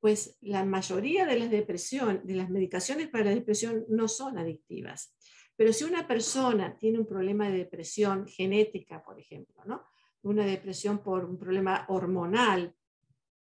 [0.00, 5.14] Pues la mayoría de las depresión, de las medicaciones para la depresión no son adictivas.
[5.56, 9.86] Pero si una persona tiene un problema de depresión genética, por ejemplo, ¿no?
[10.22, 12.74] una depresión por un problema hormonal,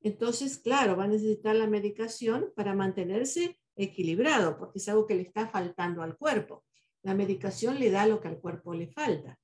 [0.01, 5.23] entonces, claro, va a necesitar la medicación para mantenerse equilibrado, porque es algo que le
[5.23, 6.65] está faltando al cuerpo.
[7.03, 9.39] La medicación le da lo que al cuerpo le falta.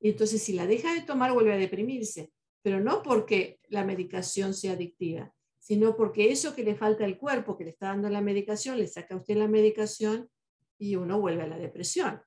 [0.00, 2.32] Y entonces, si la deja de tomar, vuelve a deprimirse,
[2.62, 5.32] pero no porque la medicación sea adictiva,
[5.62, 8.88] sino porque eso que le falta al cuerpo, que le está dando la medicación, le
[8.88, 10.28] saca a usted la medicación
[10.76, 12.20] y uno vuelve a la depresión.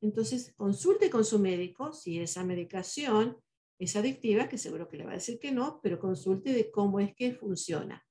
[0.00, 3.36] Entonces, consulte con su médico si esa medicación
[3.78, 6.98] es adictiva, que seguro que le va a decir que no, pero consulte de cómo
[6.98, 8.04] es que funciona.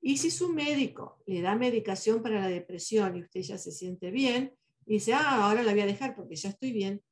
[0.00, 4.12] Y si su médico le da medicación para la depresión y usted ya se siente
[4.12, 4.54] bien,
[4.86, 7.02] y dice, ah, ahora la voy a dejar porque ya estoy bien,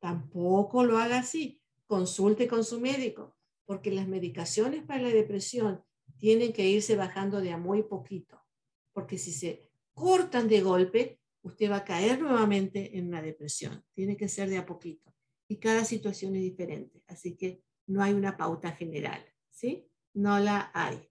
[0.00, 1.62] tampoco lo haga así.
[1.86, 5.82] Consulte con su médico, porque las medicaciones para la depresión
[6.18, 8.44] tienen que irse bajando de a muy poquito,
[8.92, 13.84] porque si se cortan de golpe, usted va a caer nuevamente en una depresión.
[13.94, 15.14] Tiene que ser de a poquito.
[15.48, 19.88] Y cada situación es diferente, así que no hay una pauta general, ¿sí?
[20.12, 21.08] No la hay.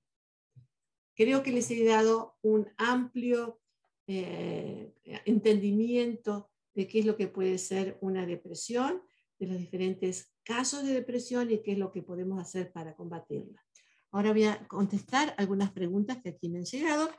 [1.15, 3.59] Creo que les he dado un amplio
[4.05, 4.93] eh,
[5.25, 9.01] entendimiento de qué es lo que puede ser una depresión,
[9.39, 13.66] de los diferentes casos de depresión y qué es lo que podemos hacer para combatirla.
[14.11, 17.09] Ahora voy a contestar algunas preguntas que aquí me han llegado.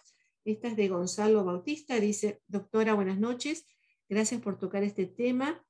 [0.44, 2.00] Esta es de Gonzalo Bautista.
[2.00, 3.66] Dice, doctora, buenas noches.
[4.08, 5.62] Gracias por tocar este tema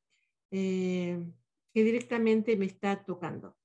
[0.50, 1.26] eh,
[1.74, 3.56] que directamente me está tocando.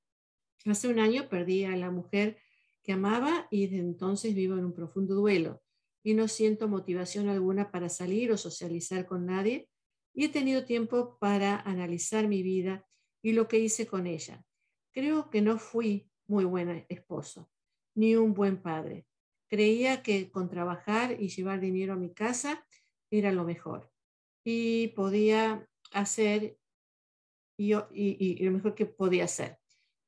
[0.65, 2.37] Hace un año perdí a la mujer
[2.81, 5.61] que amaba y desde entonces vivo en un profundo duelo
[6.03, 9.69] y no siento motivación alguna para salir o socializar con nadie
[10.13, 12.85] y he tenido tiempo para analizar mi vida
[13.21, 14.43] y lo que hice con ella.
[14.91, 17.49] Creo que no fui muy buen esposo
[17.95, 19.05] ni un buen padre.
[19.49, 22.65] Creía que con trabajar y llevar dinero a mi casa
[23.11, 23.91] era lo mejor
[24.43, 26.57] y podía hacer
[27.57, 29.59] y, y lo mejor que podía hacer.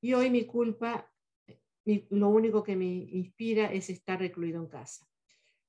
[0.02, 1.12] Y hoy mi culpa
[2.10, 5.08] lo único que me inspira es estar recluido en casa.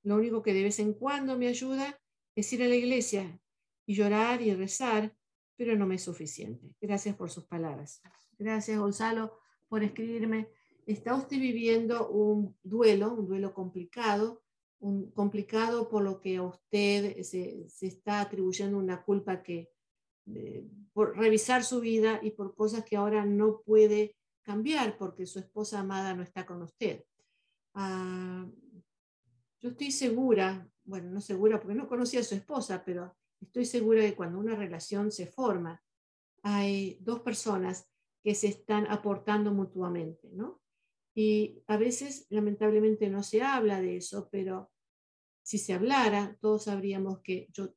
[0.02, 2.00] Lo único que de vez en cuando me ayuda
[2.34, 3.38] es ir a la iglesia
[3.86, 5.14] y llorar y rezar,
[5.56, 6.74] pero no me es suficiente.
[6.80, 8.00] Gracias por sus palabras.
[8.38, 9.38] Gracias, Gonzalo,
[9.68, 10.48] por escribirme.
[10.86, 14.42] Está usted viviendo un duelo, un duelo complicado,
[14.78, 19.70] un complicado por lo que a usted se, está atribuyendo una culpa que
[20.26, 25.38] eh, por revisar su vida y por cosas que ahora no puede cambiar porque su
[25.38, 27.04] esposa amada no está con usted.
[27.74, 28.46] Ah,
[29.60, 34.02] yo estoy segura, bueno, no segura porque no conocía a su esposa, pero estoy segura
[34.02, 35.82] de que cuando una relación se forma,
[36.42, 37.88] hay dos personas
[38.26, 40.60] que se están aportando mutuamente, ¿no?
[41.14, 44.72] Y a veces, lamentablemente, no se habla de eso, pero
[45.44, 47.72] si se hablara, todos sabríamos que yo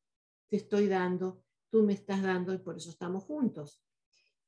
[0.48, 3.86] te estoy dando, tú me estás dando y por eso estamos juntos.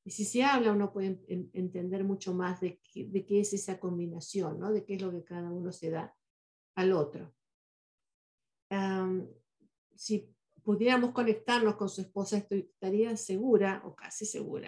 [0.03, 4.71] Y si se habla, uno puede entender mucho más de qué, es esa combinación, ¿no?
[4.71, 6.17] de qué es lo que cada uno se da
[6.73, 7.31] al otro.
[9.93, 14.67] si pudiéramos conectarnos con su esposa, estaría segura, o casi segura,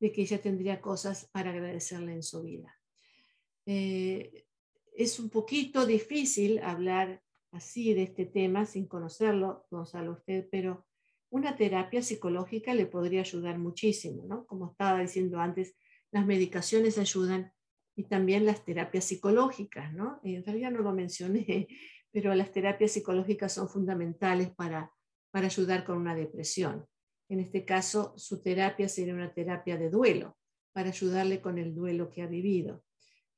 [0.00, 2.74] de que ella tendría cosas para agradecerle en su vida.
[3.66, 4.46] Eh,
[4.94, 7.22] es un poquito difícil hablar
[7.52, 10.86] así de este tema sin conocerlo, Gonzalo, usted, pero
[11.30, 14.46] una terapia psicológica le podría ayudar muchísimo, ¿no?
[14.46, 15.76] Como estaba diciendo antes,
[16.10, 17.52] las medicaciones ayudan
[17.94, 20.20] y también las terapias psicológicas, ¿no?
[20.22, 21.68] En realidad no lo mencioné,
[22.10, 24.92] pero las terapias psicológicas son fundamentales para,
[25.30, 26.86] para ayudar con una depresión.
[27.28, 30.36] En este caso, su terapia sería una terapia de duelo,
[30.72, 32.84] para ayudarle con el duelo que ha vivido.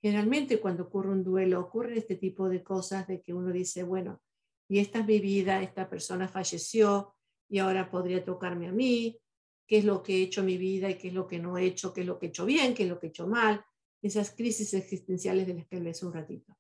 [0.01, 4.21] Generalmente cuando ocurre un duelo, ocurre este tipo de cosas de que uno dice, bueno,
[4.69, 7.15] y esta es mi vida, esta persona falleció,
[7.49, 9.19] y ahora podría tocarme a mí,
[9.67, 11.59] qué es lo que he hecho en mi vida y qué es lo que no
[11.59, 13.27] he hecho, qué es lo que he hecho bien, qué es lo que he hecho
[13.27, 13.65] mal,
[14.03, 16.57] esas crisis existenciales de las que hablé hace un ratito.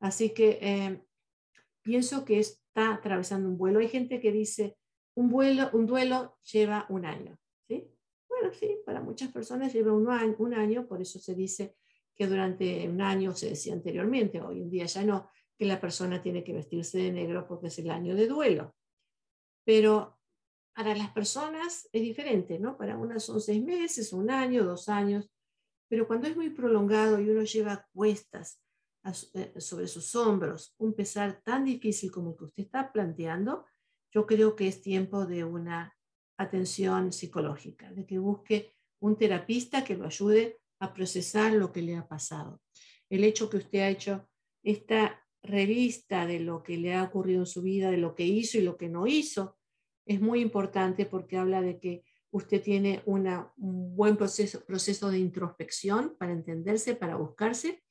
[0.00, 1.02] Así que eh,
[1.82, 3.78] pienso que está atravesando un vuelo.
[3.78, 4.76] Hay gente que dice,
[5.14, 7.38] un, vuelo, un duelo lleva un año.
[7.68, 7.90] ¿sí?
[8.28, 11.76] bueno, sí, para muchas personas lleva un año, un año, por eso se dice
[12.14, 16.22] que durante un año, se decía anteriormente, hoy en día ya no, que la persona
[16.22, 18.74] tiene que vestirse de negro porque es el año de duelo.
[19.64, 20.18] Pero
[20.74, 22.76] para las personas es diferente, ¿no?
[22.76, 25.30] Para unas son seis meses, un año, dos años,
[25.88, 28.62] pero cuando es muy prolongado y uno lleva cuestas
[29.34, 33.66] eh, sobre sus hombros un pesar tan difícil como el que usted está planteando,
[34.10, 35.96] yo creo que es tiempo de una
[36.36, 41.96] atención psicológica, de que busque un terapista que lo ayude a procesar lo que le
[41.96, 42.60] ha pasado.
[43.08, 44.28] El hecho que usted ha hecho
[44.62, 48.58] esta revista de lo que le ha ocurrido en su vida, de lo que hizo
[48.58, 49.58] y lo que no hizo,
[50.06, 55.18] es muy importante porque habla de que usted tiene una, un buen proceso, proceso de
[55.18, 57.82] introspección para entenderse, para buscarse,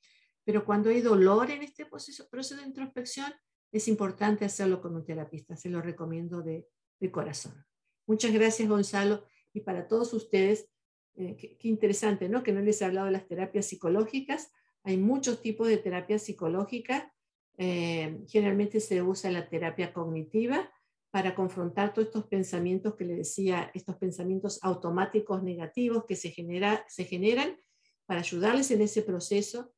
[0.44, 3.32] pero cuando hay dolor en este proceso, proceso de introspección,
[3.72, 5.56] es importante hacerlo con un terapista.
[5.56, 6.66] Se lo recomiendo de,
[6.98, 7.64] de corazón.
[8.06, 9.24] Muchas gracias, Gonzalo.
[9.52, 10.68] Y para todos ustedes,
[11.16, 12.42] eh, qué, interesante, ¿no?
[12.42, 14.52] Que no les he hablado de las terapias psicológicas.
[14.82, 17.12] Hay muchos tipos de terapia psicológica.
[17.58, 20.70] Eh, generalmente se usa la terapia cognitiva
[21.10, 26.84] para confrontar todos estos pensamientos que le decía, estos pensamientos automáticos negativos que se, genera,
[26.88, 27.58] se generan
[28.06, 29.72] para ayudarles en ese proceso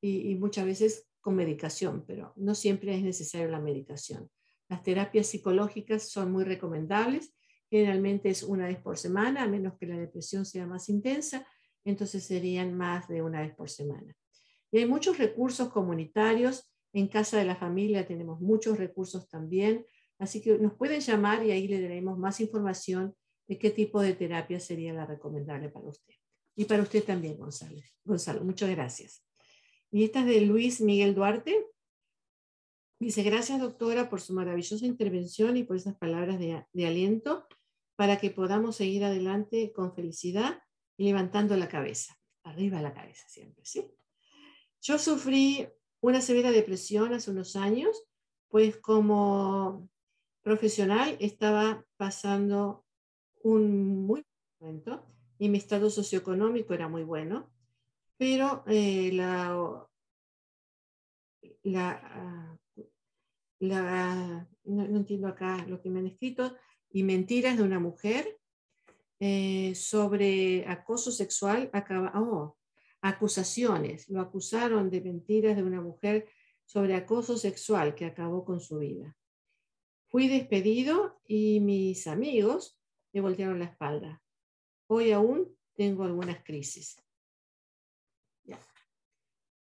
[0.00, 4.30] y, y muchas veces medicación, pero no siempre es necesaria la medicación.
[4.68, 7.34] Las terapias psicológicas son muy recomendables,
[7.70, 11.46] generalmente es una vez por semana, a menos que la depresión sea más intensa,
[11.84, 14.14] entonces serían más de una vez por semana.
[14.70, 19.86] Y hay muchos recursos comunitarios, en Casa de la Familia tenemos muchos recursos también,
[20.18, 23.14] así que nos pueden llamar y ahí le daremos más información
[23.46, 26.14] de qué tipo de terapia sería la recomendable para usted.
[26.56, 27.80] Y para usted también, Gonzalo.
[28.04, 29.27] Gonzalo, muchas gracias.
[29.90, 31.66] Y esta es de Luis Miguel Duarte.
[33.00, 37.46] Dice, gracias doctora por su maravillosa intervención y por esas palabras de, de aliento
[37.96, 40.62] para que podamos seguir adelante con felicidad
[40.96, 43.90] y levantando la cabeza, arriba la cabeza siempre, ¿sí?
[44.80, 45.68] Yo sufrí
[46.00, 48.04] una severa depresión hace unos años,
[48.48, 49.88] pues como
[50.42, 52.84] profesional estaba pasando
[53.42, 54.26] un muy buen
[54.60, 55.06] momento
[55.38, 57.50] y mi estado socioeconómico era muy bueno
[58.18, 59.88] pero eh, la,
[61.62, 62.58] la,
[63.60, 66.56] la no, entiendo acá lo que me han escrito,
[66.90, 68.38] y mentiras de una mujer
[69.20, 72.56] eh, sobre acoso sexual, acaba, oh,
[73.00, 76.28] acusaciones, lo acusaron de mentiras de una mujer
[76.64, 79.16] sobre acoso sexual que acabó con su vida.
[80.08, 82.78] Fui despedido y mis amigos
[83.12, 84.22] me voltearon la espalda.
[84.88, 86.96] Hoy aún tengo algunas crisis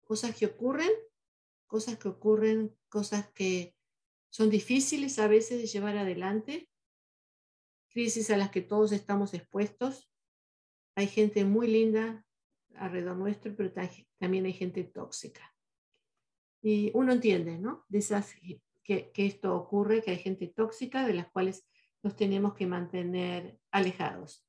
[0.06, 0.92] cosas que ocurren,
[1.68, 3.76] cosas que ocurren, cosas que
[4.30, 6.70] son difíciles a veces de llevar adelante,
[7.90, 10.10] crisis a las que todos estamos expuestos.
[10.96, 12.26] Hay gente muy linda
[12.76, 13.74] alrededor nuestro, pero
[14.18, 15.54] también hay gente tóxica.
[16.62, 17.86] Y uno entiende, ¿no?
[17.90, 18.34] De esas
[18.84, 21.68] que, que esto ocurre, que hay gente tóxica de las cuales
[22.04, 24.46] nos tenemos que mantener alejados.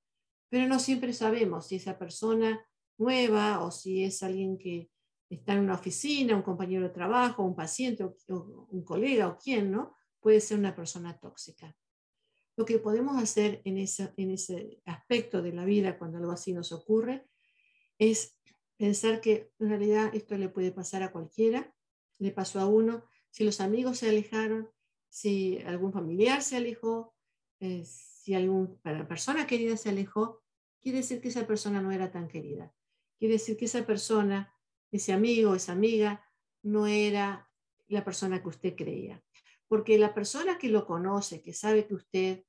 [0.49, 2.67] Pero no siempre sabemos si esa persona
[2.99, 4.91] nueva o si es alguien que
[5.29, 8.17] está en una oficina, un compañero de trabajo, un paciente, o,
[8.71, 9.95] un colega o quien, ¿no?
[10.21, 11.77] Puede ser una persona tóxica.
[12.57, 16.73] Lo que podemos hacer en, en ese aspecto de la vida cuando algo así nos
[16.73, 17.29] ocurre
[17.99, 18.39] es
[18.77, 21.75] pensar que en realidad esto le puede pasar a cualquiera,
[22.19, 24.71] le pasó a uno, si los amigos se alejaron,
[25.09, 27.15] si algún familiar se alejó,
[27.61, 30.43] eh, si alguna persona querida se alejó,
[30.81, 32.73] quiere decir que esa persona no era tan querida.
[33.19, 34.56] Quiere decir que esa persona
[34.91, 36.25] ese amigo, esa amiga,
[36.63, 37.51] no era
[37.89, 39.23] la persona que usted creía.
[39.69, 42.45] Porque la persona que lo conoce, que sabe que usted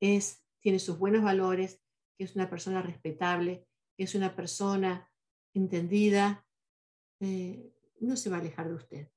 [0.00, 1.80] es, tiene sus buenos valores,
[2.16, 3.66] que es una persona respetable,
[3.96, 5.10] que es una persona
[5.52, 6.46] entendida,
[7.20, 9.08] eh, no se va a alejar de usted.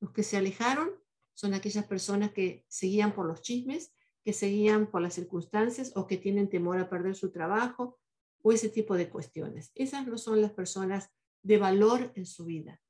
[0.00, 0.90] Los que se alejaron
[1.34, 3.94] son aquellas personas que seguían por los chismes,
[4.24, 7.98] que seguían por las circunstancias o que tienen temor a perder su trabajo
[8.42, 9.72] o ese tipo de cuestiones.
[9.74, 11.10] Esas no son las personas
[11.42, 12.80] de valor en su vida.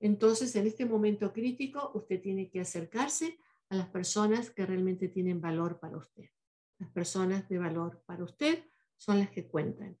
[0.00, 3.38] Entonces, en este momento crítico, usted tiene que acercarse
[3.68, 6.24] a las personas que realmente tienen valor para usted.
[6.78, 8.64] Las personas de valor para usted
[8.96, 9.98] son las que cuentan.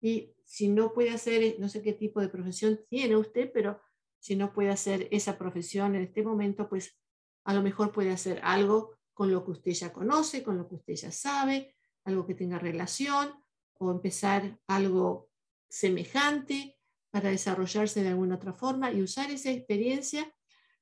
[0.00, 3.80] Y si no puede hacer, no sé qué tipo de profesión tiene usted, pero
[4.18, 6.98] si no puede hacer esa profesión en este momento, pues
[7.44, 10.76] a lo mejor puede hacer algo con lo que usted ya conoce, con lo que
[10.76, 11.74] usted ya sabe,
[12.04, 13.32] algo que tenga relación,
[13.78, 15.28] o empezar algo
[15.68, 16.78] semejante,
[17.12, 20.34] para desarrollarse de alguna otra forma y usar esa experiencia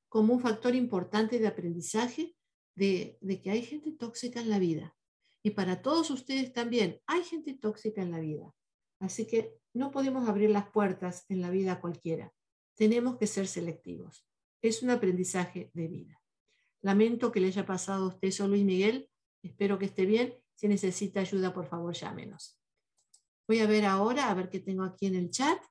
[0.07, 2.35] como un factor importante de aprendizaje
[2.75, 4.95] de, que hay gente tóxica en la vida.
[5.43, 8.53] Y para todos ustedes también, hay gente tóxica en la vida.
[8.99, 12.33] Así que no podemos abrir las puertas en la vida cualquiera.
[12.75, 14.25] Tenemos que ser selectivos.
[14.61, 16.21] Es un aprendizaje de vida.
[16.81, 19.09] Lamento que le haya pasado a usted solo y Miguel.
[19.43, 20.35] Espero que esté bien.
[20.55, 22.59] Si necesita ayuda, por favor, llámenos.
[23.47, 25.61] Voy a ver ahora, a ver qué tengo aquí en el chat.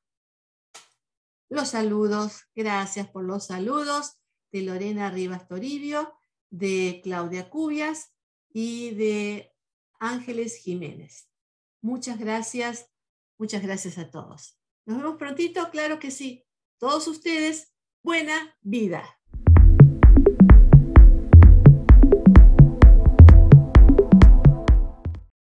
[1.51, 2.45] Los saludos.
[2.55, 4.21] Gracias por los saludos
[4.53, 6.15] de Lorena Rivas Toribio,
[6.49, 8.15] de Claudia Cubias
[8.49, 9.53] y de
[9.99, 11.29] Ángeles Jiménez.
[11.83, 12.89] Muchas gracias,
[13.37, 14.61] muchas gracias a todos.
[14.87, 16.47] Nos vemos prontito, claro que sí.
[16.79, 19.20] Todos ustedes, buena vida.